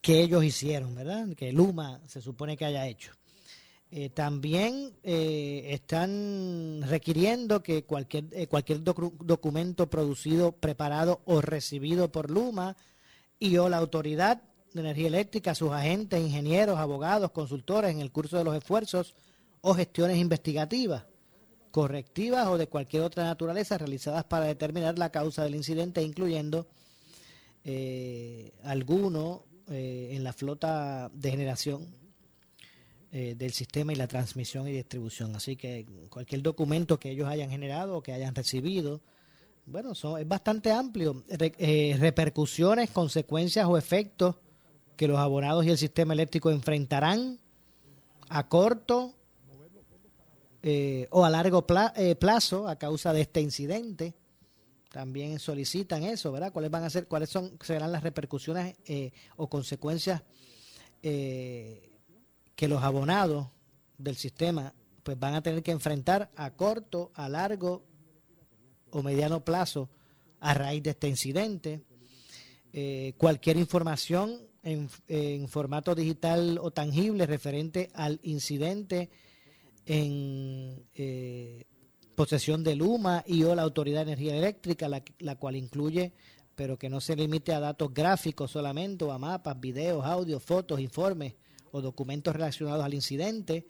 [0.01, 1.29] que ellos hicieron, ¿verdad?
[1.37, 3.13] Que Luma se supone que haya hecho.
[3.91, 12.13] Eh, también eh, están requiriendo que cualquier, eh, cualquier docu documento producido, preparado o recibido
[12.13, 12.77] por Luma
[13.39, 14.43] y o la autoridad
[14.79, 19.15] de energía eléctrica, sus agentes, ingenieros, abogados, consultores en el curso de los esfuerzos
[19.61, 21.05] o gestiones investigativas,
[21.71, 26.67] correctivas o de cualquier otra naturaleza realizadas para determinar la causa del incidente, incluyendo
[28.65, 31.95] alguno eh, en la flota de generación
[33.13, 35.37] eh, del sistema y la transmisión y distribución.
[35.37, 39.03] Así que cualquier documento que ellos hayan generado o que hayan recibido,
[39.67, 41.23] bueno, son, es bastante amplio.
[41.29, 44.37] Eh, repercusiones, consecuencias o efectos
[44.99, 47.39] que los abonados y el sistema eléctrico enfrentarán
[48.29, 49.15] a corto
[51.11, 54.15] o a largo plazo a causa de este incidente
[54.91, 56.53] también solicitan eso, ¿verdad?
[56.53, 60.23] ¿Cuáles van a ser, cuáles son, serán las repercusiones eh, o consecuencias
[61.03, 61.91] eh,
[62.57, 63.49] que los abonados
[63.99, 67.85] del sistema pues van a tener que enfrentar a corto, a largo
[68.91, 69.89] o mediano plazo
[70.41, 71.83] a raíz de este incidente.
[72.73, 79.11] Eh, cualquier información en, formato digital o tangible referente al incidente
[79.87, 81.65] en eh,
[82.15, 86.13] posesión de Luma y o la Autoridad de Energía Eléctrica, la, la, cual incluye,
[86.55, 90.81] pero que no se limite a datos gráficos solamente, o a mapas, videos, audios, fotos,
[90.81, 91.35] informes
[91.71, 93.67] o documentos relacionados al incidente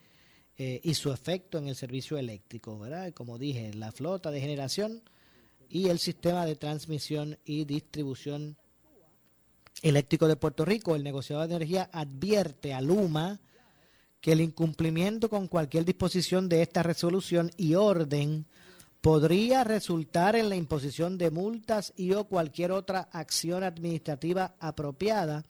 [0.57, 3.12] eh, y su efecto en el servicio eléctrico, ¿verdad?
[3.12, 5.03] Como dije, la flota de generación
[5.68, 8.57] y el sistema de transmisión y distribución
[9.82, 13.40] eléctrico de Puerto Rico, el negociador de energía advierte a Luma
[14.20, 18.46] que el incumplimiento con cualquier disposición de esta resolución y orden
[19.00, 25.44] podría resultar en la imposición de multas y o cualquier otra acción administrativa apropiada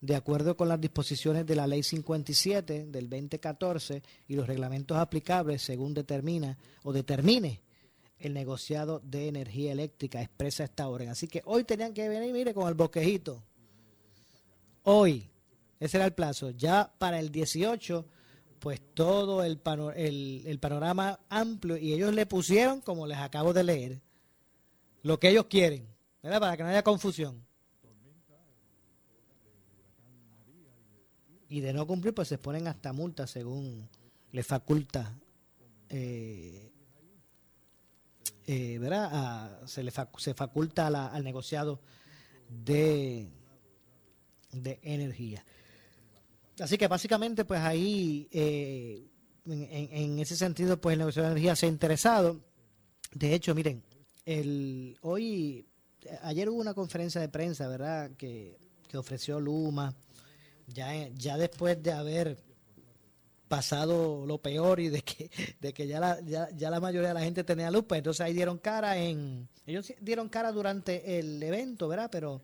[0.00, 5.62] de acuerdo con las disposiciones de la Ley 57 del 2014 y los reglamentos aplicables
[5.62, 7.60] según determina o determine
[8.18, 11.08] el negociado de energía eléctrica expresa esta orden.
[11.08, 13.42] Así que hoy tenían que venir, mire, con el bosquejito.
[14.84, 15.30] Hoy,
[15.80, 16.50] ese era el plazo.
[16.50, 18.06] Ya para el 18,
[18.58, 19.60] pues todo el,
[19.96, 24.00] el, el panorama amplio y ellos le pusieron, como les acabo de leer,
[25.02, 25.86] lo que ellos quieren,
[26.22, 26.40] ¿verdad?
[26.40, 27.44] Para que no haya confusión.
[31.48, 33.88] Y de no cumplir, pues se ponen hasta multas según
[34.30, 35.14] le faculta
[35.94, 36.72] eh,
[38.46, 39.10] eh, ¿verdad?
[39.12, 41.80] A, se le se faculta la, al negociado
[42.48, 43.28] de,
[44.52, 45.44] de energía.
[46.60, 49.08] Así que básicamente, pues ahí, eh,
[49.46, 52.40] en, ese sentido, pues el negociado de energía se ha interesado.
[53.12, 53.82] De hecho, miren,
[54.24, 55.66] el hoy,
[56.22, 58.10] ayer hubo una conferencia de prensa, ¿verdad?
[58.16, 59.94] Que, que ofreció Luma,
[60.68, 62.38] ya, ya después de haber
[63.52, 65.30] pasado lo peor y de que,
[65.60, 68.22] de que ya, la, ya, ya, la mayoría de la gente tenía luz, pues entonces
[68.22, 72.08] ahí dieron cara en, ellos dieron cara durante el evento, ¿verdad?
[72.10, 72.40] Pero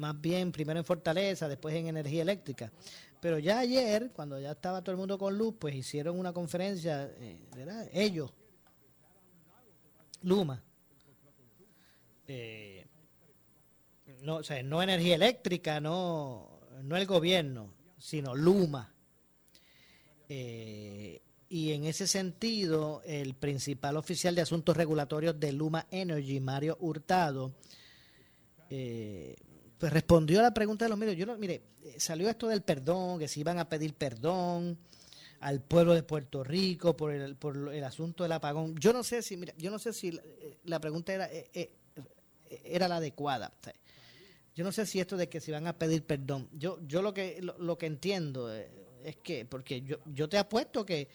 [0.00, 2.72] más bien primero en Fortaleza, después en energía eléctrica.
[3.20, 7.04] Pero ya ayer, cuando ya estaba todo el mundo con luz, pues hicieron una conferencia,
[7.18, 7.86] eh, ¿verdad?
[7.92, 8.32] Ellos,
[10.22, 10.62] Luma,
[12.26, 12.86] eh,
[14.22, 18.94] no, o sea, no energía eléctrica, no, no el gobierno, sino Luma
[20.28, 26.78] eh, y en ese sentido, el principal oficial de asuntos regulatorios de Luma Energy, Mario
[26.80, 27.52] Hurtado,
[29.80, 31.16] pues respondió a la pregunta de los medios.
[31.16, 31.62] Yo no, mire,
[31.96, 34.78] salió esto del perdón, que se iban a pedir perdón
[35.40, 38.76] al pueblo de Puerto Rico por el, por el asunto del apagón.
[38.76, 40.22] Yo no sé si, mira, yo no sé si la,
[40.64, 41.70] la pregunta era, eh, eh,
[42.62, 43.54] era la adecuada.
[44.54, 46.50] Yo no sé si esto de que se iban a pedir perdón.
[46.52, 48.70] Yo, yo lo que lo, lo que entiendo eh,
[49.02, 51.08] es que, porque yo, yo te apuesto que,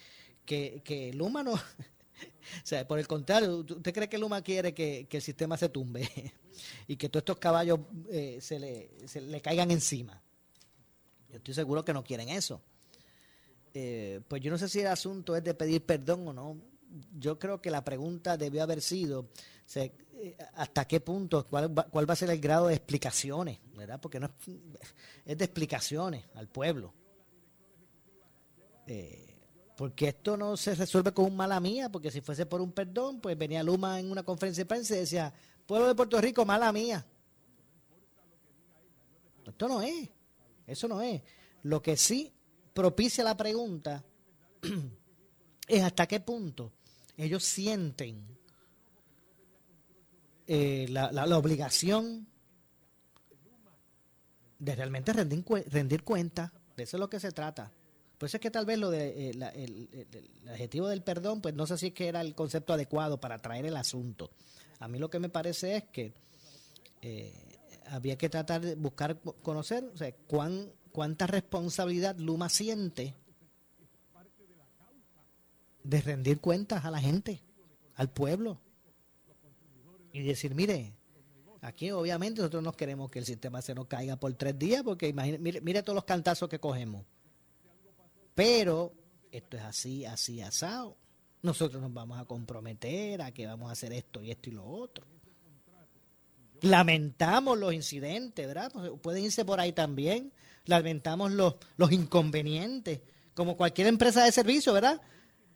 [0.43, 1.53] que, que Luma no,
[2.63, 6.09] o sea, por el contrario, ¿usted cree que Luma quiere que, el sistema se tumbe
[6.87, 10.21] y que todos estos caballos eh, se, le, se le caigan encima?
[11.29, 12.61] Yo estoy seguro que no quieren eso.
[13.73, 16.57] Eh, pues yo no sé si el asunto es de pedir perdón o no.
[17.19, 19.29] Yo creo que la pregunta debió haber sido
[19.65, 19.89] sea,
[20.53, 23.99] hasta qué punto, cuál va, cuál va a ser el grado de explicaciones, ¿verdad?
[23.99, 24.33] Porque no es,
[25.25, 26.93] es de explicaciones al pueblo.
[28.87, 29.24] Eh,
[29.75, 33.19] porque esto no se resuelve con un mala mía, porque si fuese por un perdón,
[33.19, 35.33] pues venía Luma en una conferencia de prensa y decía,
[35.65, 37.05] pueblo de Puerto Rico, mala mía.
[39.45, 40.09] Esto no es,
[40.65, 41.21] eso no es.
[41.63, 42.31] Lo que sí
[42.73, 44.03] propicia la pregunta
[45.67, 46.71] es hasta qué punto
[47.17, 48.25] ellos sienten
[50.47, 52.27] eh, la, obligación
[54.59, 56.53] de realmente rendir, rendir cuenta.
[56.75, 57.71] De eso es lo que se trata.
[58.17, 61.67] Por eso es que tal vez lo de, eh, el, adjetivo del perdón, pues no
[61.67, 64.31] sé si es que era el concepto adecuado para traer el asunto.
[64.79, 66.13] A mí lo que me parece es que
[67.01, 67.33] eh,
[67.87, 69.91] había que tratar de buscar conocer
[70.27, 73.13] cuán, cuánta responsabilidad Luma siente
[75.83, 77.41] de rendir cuentas a la gente,
[77.95, 78.59] al pueblo.
[80.13, 80.93] Y decir, mire,
[81.61, 85.09] aquí obviamente nosotros no queremos que el sistema se nos caiga por tres días, porque
[85.09, 87.05] imagine, mire, mire todos los cantazos que cogemos.
[88.35, 88.93] Pero
[89.31, 90.97] esto es así, así, asado.
[91.41, 94.65] Nosotros nos vamos a comprometer a que vamos a hacer esto y esto y lo
[94.65, 95.05] otro.
[96.61, 98.71] Lamentamos los incidentes, ¿verdad?
[99.01, 100.33] Pueden irse por ahí también.
[100.65, 103.01] Lamentamos los, los inconvenientes,
[103.33, 105.01] como cualquier empresa de servicio, ¿verdad?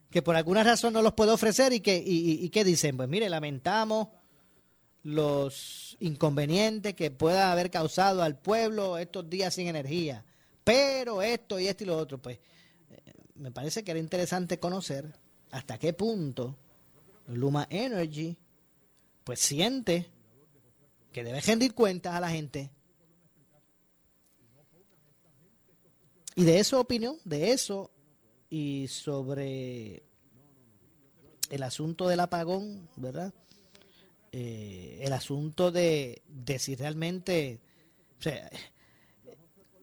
[0.10, 3.30] Que por alguna razón no los puede ofrecer y que, y, que dicen, pues mire,
[3.30, 4.10] lamentamos
[5.04, 10.24] los inconvenientes que pueda haber causado al pueblo estos días sin energía.
[10.64, 12.40] Pero esto y esto y lo otro, pues
[13.40, 15.14] me parece que era interesante conocer
[15.52, 16.58] hasta qué punto
[17.28, 18.38] Luma Energy
[19.24, 20.08] pues siente
[21.12, 22.70] que debe rendir cuentas a la gente.
[26.36, 27.92] Y de eso opinión, de eso
[28.50, 30.04] y sobre
[31.50, 33.34] el asunto del apagón, ¿verdad?
[34.32, 37.60] Eh, el asunto de, de si realmente,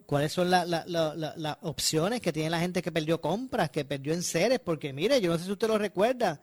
[0.07, 4.61] cuáles son las opciones que tiene la gente que perdió compras, que perdió en seres,
[4.61, 6.41] porque mire, yo no sé si usted lo recuerda,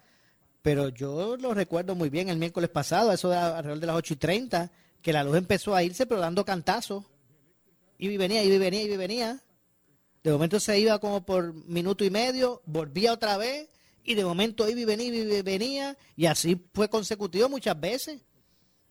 [0.61, 4.13] pero yo lo recuerdo muy bien el miércoles pasado, eso de alrededor de las 8
[4.13, 7.05] y 30, que la luz empezó a irse, pero dando cantazos.
[7.97, 9.43] Y venía, y venía, y venía.
[10.23, 13.69] De momento se iba como por minuto y medio, volvía otra vez,
[14.03, 18.21] y de momento iba y venía, y venía, y así fue consecutivo muchas veces.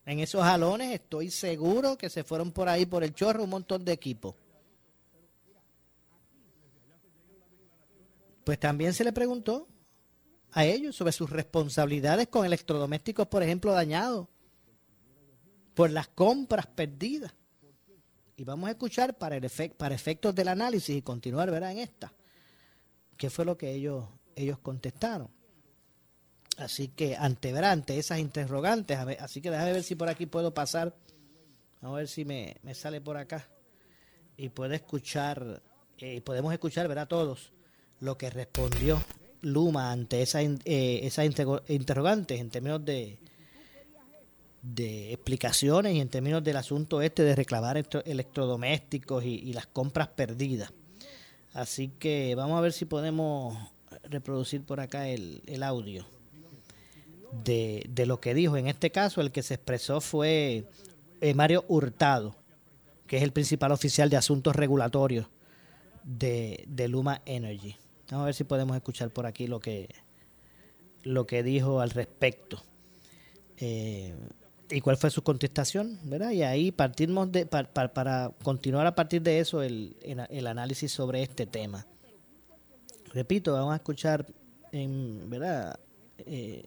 [0.04, 3.84] En esos jalones estoy seguro que se fueron por ahí, por el chorro, un montón
[3.84, 4.34] de equipos.
[8.44, 9.68] Pues también se le preguntó
[10.52, 14.28] a ellos sobre sus responsabilidades con electrodomésticos, por ejemplo, dañados,
[15.74, 17.32] por las compras perdidas.
[18.36, 21.72] Y vamos a escuchar para, el para efectos del análisis y continuar, ¿verdad?
[21.72, 22.12] En esta.
[23.16, 25.30] ¿Qué fue lo que ellos, ellos contestaron?
[26.58, 30.94] Así que ante, ante esas interrogantes, así que déjame ver si por aquí puedo pasar,
[31.80, 33.48] a ver si me, sale por acá
[34.36, 35.62] y puede escuchar,
[35.98, 37.08] eh, podemos escuchar, ¿verdad?
[37.08, 37.52] Todos
[38.02, 39.00] lo que respondió
[39.42, 41.24] Luma ante esa, eh, esas
[41.68, 43.16] interrogantes en términos de,
[44.60, 50.72] de explicaciones y en términos del asunto este de reclamar electrodomésticos y, las compras perdidas.
[51.52, 53.56] Así que vamos a ver si podemos
[54.04, 56.04] reproducir por acá el, el audio
[57.44, 58.56] de, de, lo que dijo.
[58.56, 60.64] En este caso, el que se expresó fue
[61.20, 62.34] eh, Mario Hurtado,
[63.06, 65.26] que es el principal oficial de asuntos regulatorios
[66.02, 67.76] de, de Luma Energy.
[68.12, 69.88] Vamos a ver si podemos escuchar por aquí lo que,
[71.02, 72.62] lo que dijo al respecto.
[73.56, 74.14] Eh,
[74.70, 76.32] y cuál fue su contestación, ¿verdad?
[76.32, 81.46] Y ahí partimos de, para continuar a partir de eso el, el, análisis sobre este
[81.46, 81.86] tema.
[83.14, 84.26] Repito, vamos a escuchar
[84.72, 85.80] en, ¿verdad?
[86.18, 86.66] Eh,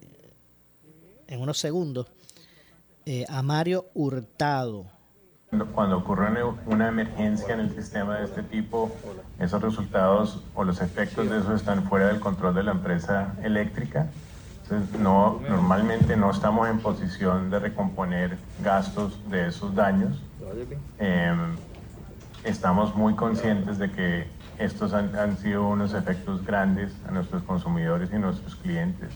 [1.27, 2.07] en unos segundos
[3.05, 4.87] eh, a Mario Hurtado,
[5.73, 8.91] cuando ocurre una emergencia en el sistema de este tipo,
[9.39, 14.07] esos resultados o los efectos de eso están fuera del control de la empresa eléctrica.
[14.63, 20.19] Entonces, no, normalmente no estamos en posición de recomponer gastos de esos daños.
[20.97, 21.55] Em,
[22.43, 24.27] estamos muy conscientes de que
[24.57, 29.09] estos han, sido unos efectos grandes a nuestros consumidores y nuestros clientes.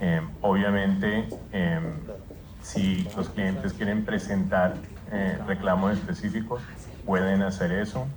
[0.00, 1.94] Em, obviamente, em,
[2.60, 4.74] si los clientes quieren presentar
[5.14, 6.60] eh, reclamos específicos,
[7.06, 8.08] pueden hacer eso.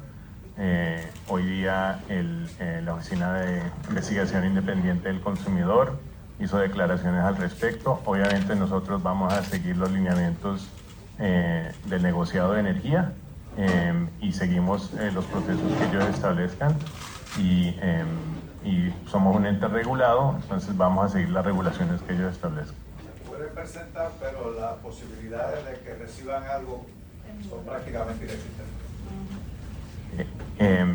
[0.57, 5.99] Eh, hoy día eh, la Oficina de Investigación Independiente del Consumidor
[6.39, 8.01] hizo declaraciones al respecto.
[8.05, 10.67] Obviamente nosotros vamos a seguir los lineamientos
[11.17, 13.11] del negociado de energía
[14.21, 16.75] y seguimos los procesos que ellos establezcan
[17.39, 17.73] y
[19.07, 22.86] somos un ente regulado, entonces vamos a seguir las regulaciones que ellos establezcan
[23.57, 26.85] presentar, pero las posibilidades de que reciban algo
[27.49, 28.77] son prácticamente inexistentes.
[30.59, 30.85] Eh,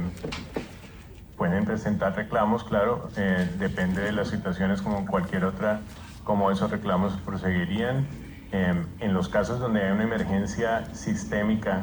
[1.36, 5.80] pueden presentar reclamos, claro, eh, depende de las situaciones como cualquier otra,
[6.24, 8.06] como esos reclamos proseguirían.
[8.52, 11.82] Em, en los casos donde hay una emergencia sistémica,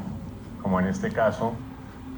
[0.61, 1.53] como en este caso,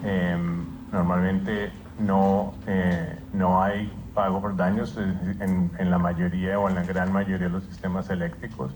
[0.04, 6.76] em, normalmente no, eh, no hay pago por daños en, en, la mayoría o en
[6.76, 8.74] la gran mayoría de los sistemas eléctricos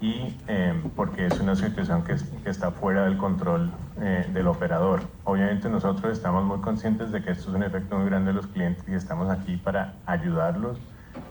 [0.00, 3.70] y eh, porque es una situación que, está fuera del control
[4.00, 5.00] eh, del operador.
[5.24, 8.46] Obviamente nosotros estamos muy conscientes de que esto es un efecto muy grande de los
[8.48, 10.78] clientes y estamos aquí para ayudarlos.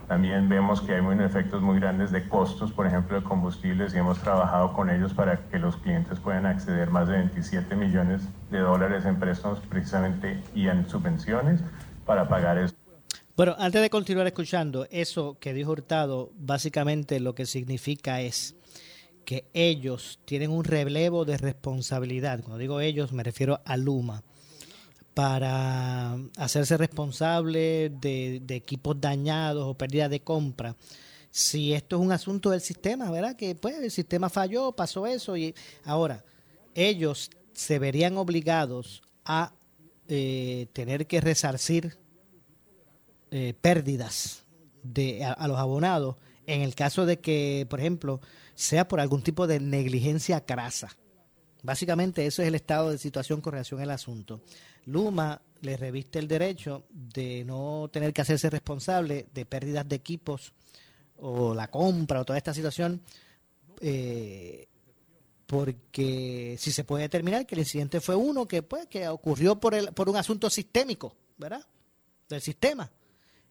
[0.08, 4.00] También vemos que hay muy efectos muy grandes de costos, por ejemplo, de combustibles y
[4.00, 8.60] hemos trabajado con ellos para que los clientes puedan acceder más de 27 millones de
[8.60, 11.62] dólares en préstamos precisamente y en subvenciones
[12.06, 12.83] para pagar eso.
[13.36, 18.54] Bueno, antes de continuar escuchando, eso que dijo Hurtado, básicamente lo que significa es
[19.26, 22.42] que ellos tienen un relevo de responsabilidad.
[22.42, 24.22] Cuando digo ellos, me refiero a Luma,
[25.16, 30.76] para hacerse responsable de, equipos dañados o pérdida de compra.
[31.32, 33.36] Si esto es un asunto del sistema, ¿verdad?
[33.36, 35.56] Que pues el sistema falló, pasó eso y
[35.86, 36.24] ahora
[36.76, 39.54] ellos se verían obligados a
[40.08, 42.03] eh, tener que resarcir
[43.36, 44.44] eh, pérdidas
[44.84, 48.22] de, a, los abonados en el caso de que, por ejemplo,
[48.54, 50.96] sea por algún tipo de negligencia crasa.
[51.64, 54.42] Básicamente eso es el estado de situación con relación al asunto.
[54.86, 60.54] Luma le reviste el derecho de no tener que hacerse responsable de pérdidas de equipos
[61.18, 63.02] o la compra o toda esta situación,
[63.82, 64.68] eh,
[65.48, 69.74] porque si se puede determinar que el incidente fue uno que pues que ocurrió por
[69.74, 71.66] el, por un asunto sistémico, ¿verdad?
[72.30, 72.92] Del sistema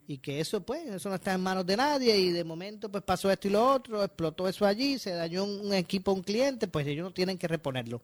[0.07, 3.05] y que eso pues eso no está en manos de nadie y de momento pues
[3.05, 6.86] pasó esto y lo otro, explotó eso allí, se dañó un, equipo un cliente, pues
[6.86, 8.03] ellos no tienen que reponerlo.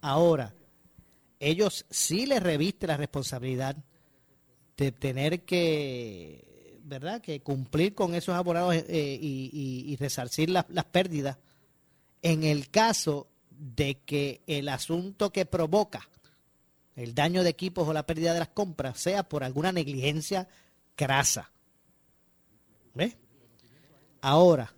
[0.00, 0.54] Ahora,
[1.38, 3.76] ellos sí les reviste la responsabilidad
[4.76, 7.20] de tener que, ¿verdad?
[7.20, 9.50] Que cumplir con esos abonados eh, y,
[9.86, 11.38] y- resarcir las pérdidas
[12.22, 16.08] en el caso de que el asunto que provoca
[16.96, 20.48] el daño de equipos o la pérdida de las compras sea por alguna negligencia
[20.94, 21.50] crasa.
[22.94, 23.16] ¿Ves?
[24.20, 24.72] Ahora,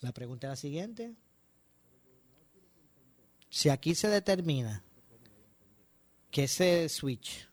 [0.00, 1.14] la pregunta es la siguiente.
[3.48, 4.82] Si aquí se determina
[6.30, 7.48] que ese switch,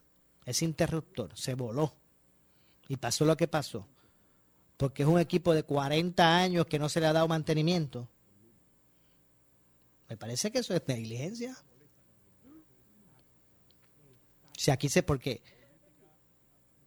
[0.45, 1.93] ese interruptor, se voló
[2.87, 3.87] y pasó lo que pasó,
[4.77, 8.09] porque es un equipo de 40 años que no se le ha dado mantenimiento,
[10.07, 11.55] me parece que eso es negligencia.
[14.57, 15.41] Si aquí se, porque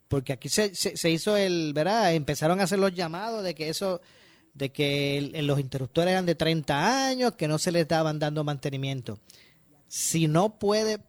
[0.07, 2.13] porque aquí se, se, hizo el, ¿verdad?
[2.13, 4.01] Empezaron a hacer los llamados de que eso,
[4.53, 9.19] de que los interruptores eran de 30 años, que no se les estaban dando mantenimiento.
[9.87, 10.99] Si no puede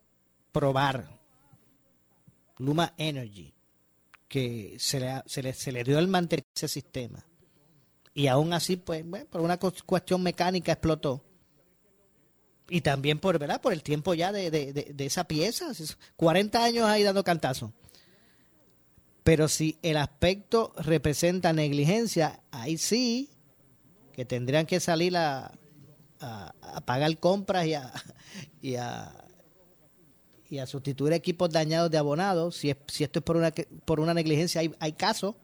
[0.53, 1.09] probar
[2.59, 3.53] Luma Energy
[4.28, 7.24] que se le, se le, se le dio el mantenimiento a ese sistema
[8.14, 11.24] y aún así, pues, bueno, por una cu- cuestión mecánica explotó.
[12.68, 13.61] Y también por, ¿verdad?
[13.61, 15.66] Por el tiempo ya de, de, de- de esa pieza.
[16.16, 17.72] 40 años ahí dando cantazo.
[19.24, 23.30] Pero si el aspecto representa negligencia, ahí sí
[24.12, 25.52] que tendrían que salir a,
[26.84, 27.92] pagar compras y a,
[28.62, 29.12] y a,
[30.48, 32.56] y a sustituir equipos dañados de abonados.
[32.56, 33.50] Si, es, si esto es por una,
[33.84, 35.34] por una negligencia, hay, hay casos.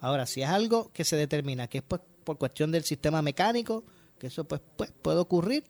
[0.00, 3.84] Ahora, si es algo que se determina que es pues, por cuestión del sistema mecánico,
[4.18, 5.64] que eso pues, pues puede ocurrir,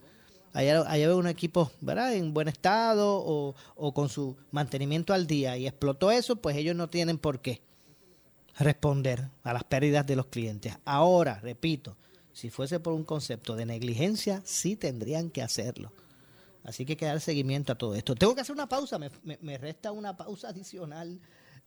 [0.52, 2.14] allá, allá veo un equipo ¿verdad?
[2.14, 6.74] en buen estado o, o con su mantenimiento al día y explotó eso, pues ellos
[6.76, 7.60] no tienen por qué
[8.58, 10.76] responder a las pérdidas de los clientes.
[10.84, 11.96] Ahora, repito,
[12.32, 15.92] si fuese por un concepto de negligencia, sí tendrían que hacerlo.
[16.64, 18.14] Así que hay que dar seguimiento a todo esto.
[18.14, 21.20] Tengo que hacer una pausa, me, me- me resta una pausa adicional.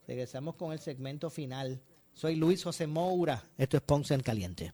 [0.08, 1.82] Regresamos con el segmento final.
[2.14, 4.74] Soy Luis José Moura, esto es Ponce en Caliente.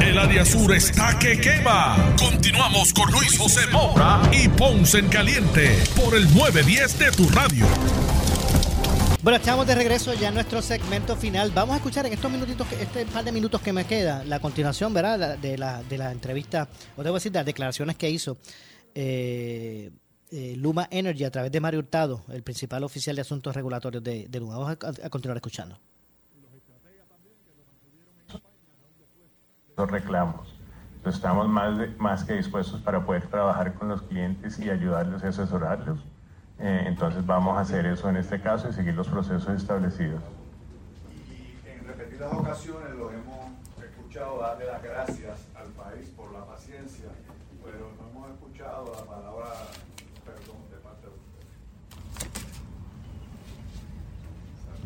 [0.00, 2.14] El área sur está que quema.
[2.18, 7.66] Continuamos con Luis José Moura y Ponce en Caliente por el 910 de tu radio.
[9.22, 11.50] Bueno, estamos de regreso ya en nuestro segmento final.
[11.54, 14.94] Vamos a escuchar en estos minutitos, este par de minutos que me queda, la continuación,
[14.94, 15.18] ¿verdad?
[15.18, 18.38] La- de, la, de la entrevista, o debo decir, de las declaraciones que hizo
[18.94, 19.90] eh,
[20.30, 24.26] eh, Luma Energy a través de Mario Hurtado, el principal oficial de asuntos regulatorios de,
[24.28, 24.56] de Luma.
[24.58, 25.78] Vamos a, a continuar escuchando.
[29.78, 30.54] Los reclamos.
[30.96, 35.22] Entonces, estamos más, de- más que dispuestos para poder trabajar con los clientes y ayudarlos
[35.22, 36.00] y asesorarlos.
[36.58, 40.20] Eh, entonces vamos a hacer eso en este caso y seguir los procesos establecidos.
[41.64, 47.06] En repetidas ocasiones lo hemos escuchado darle las gracias al país por la paciencia,
[47.64, 49.46] pero no hemos escuchado la palabra
[50.24, 51.46] perdón de parte de usted.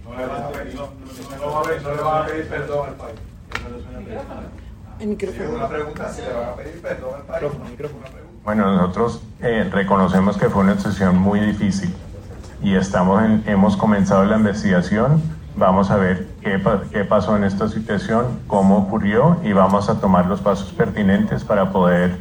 [0.04, 0.26] No le
[0.74, 3.18] no, no- no va a pedir- no le van a pedir perdón al país.
[5.02, 7.52] Es una pregunta si le van a pedir perdón al país.
[8.44, 11.92] Bueno, nosotros eh, reconocemos que fue una sesión muy difícil.
[12.64, 15.20] y estamos en- hemos comenzado la investigación.
[15.56, 20.26] Vamos a ver qué, qué pasó en esta situación, cómo ocurrió y vamos a tomar
[20.26, 22.16] los pasos pertinentes para poder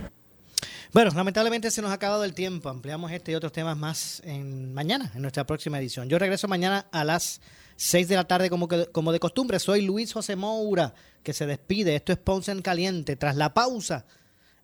[0.94, 2.70] Bueno, lamentablemente se nos ha acabado el tiempo.
[2.70, 6.10] Ampliamos este y otros temas más en mañana, en nuestra próxima edición.
[6.10, 7.40] Yo regreso mañana a las
[7.76, 9.60] 6 de la tarde como, que- como de costumbre.
[9.60, 10.94] Soy Luis José Moura,
[11.24, 11.96] que se despide.
[11.96, 13.16] Esto es Ponce en Caliente.
[13.16, 14.06] Tras la pausa,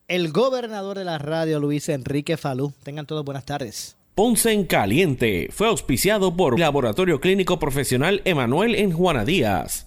[0.08, 2.74] el gobernador de la radio, Luis Enrique Falú.
[2.84, 3.98] Tengan todos buenas tardes.
[4.16, 9.87] Ponce en Caliente fue auspiciado por Laboratorio Clínico Profesional Emanuel en Juana Díaz.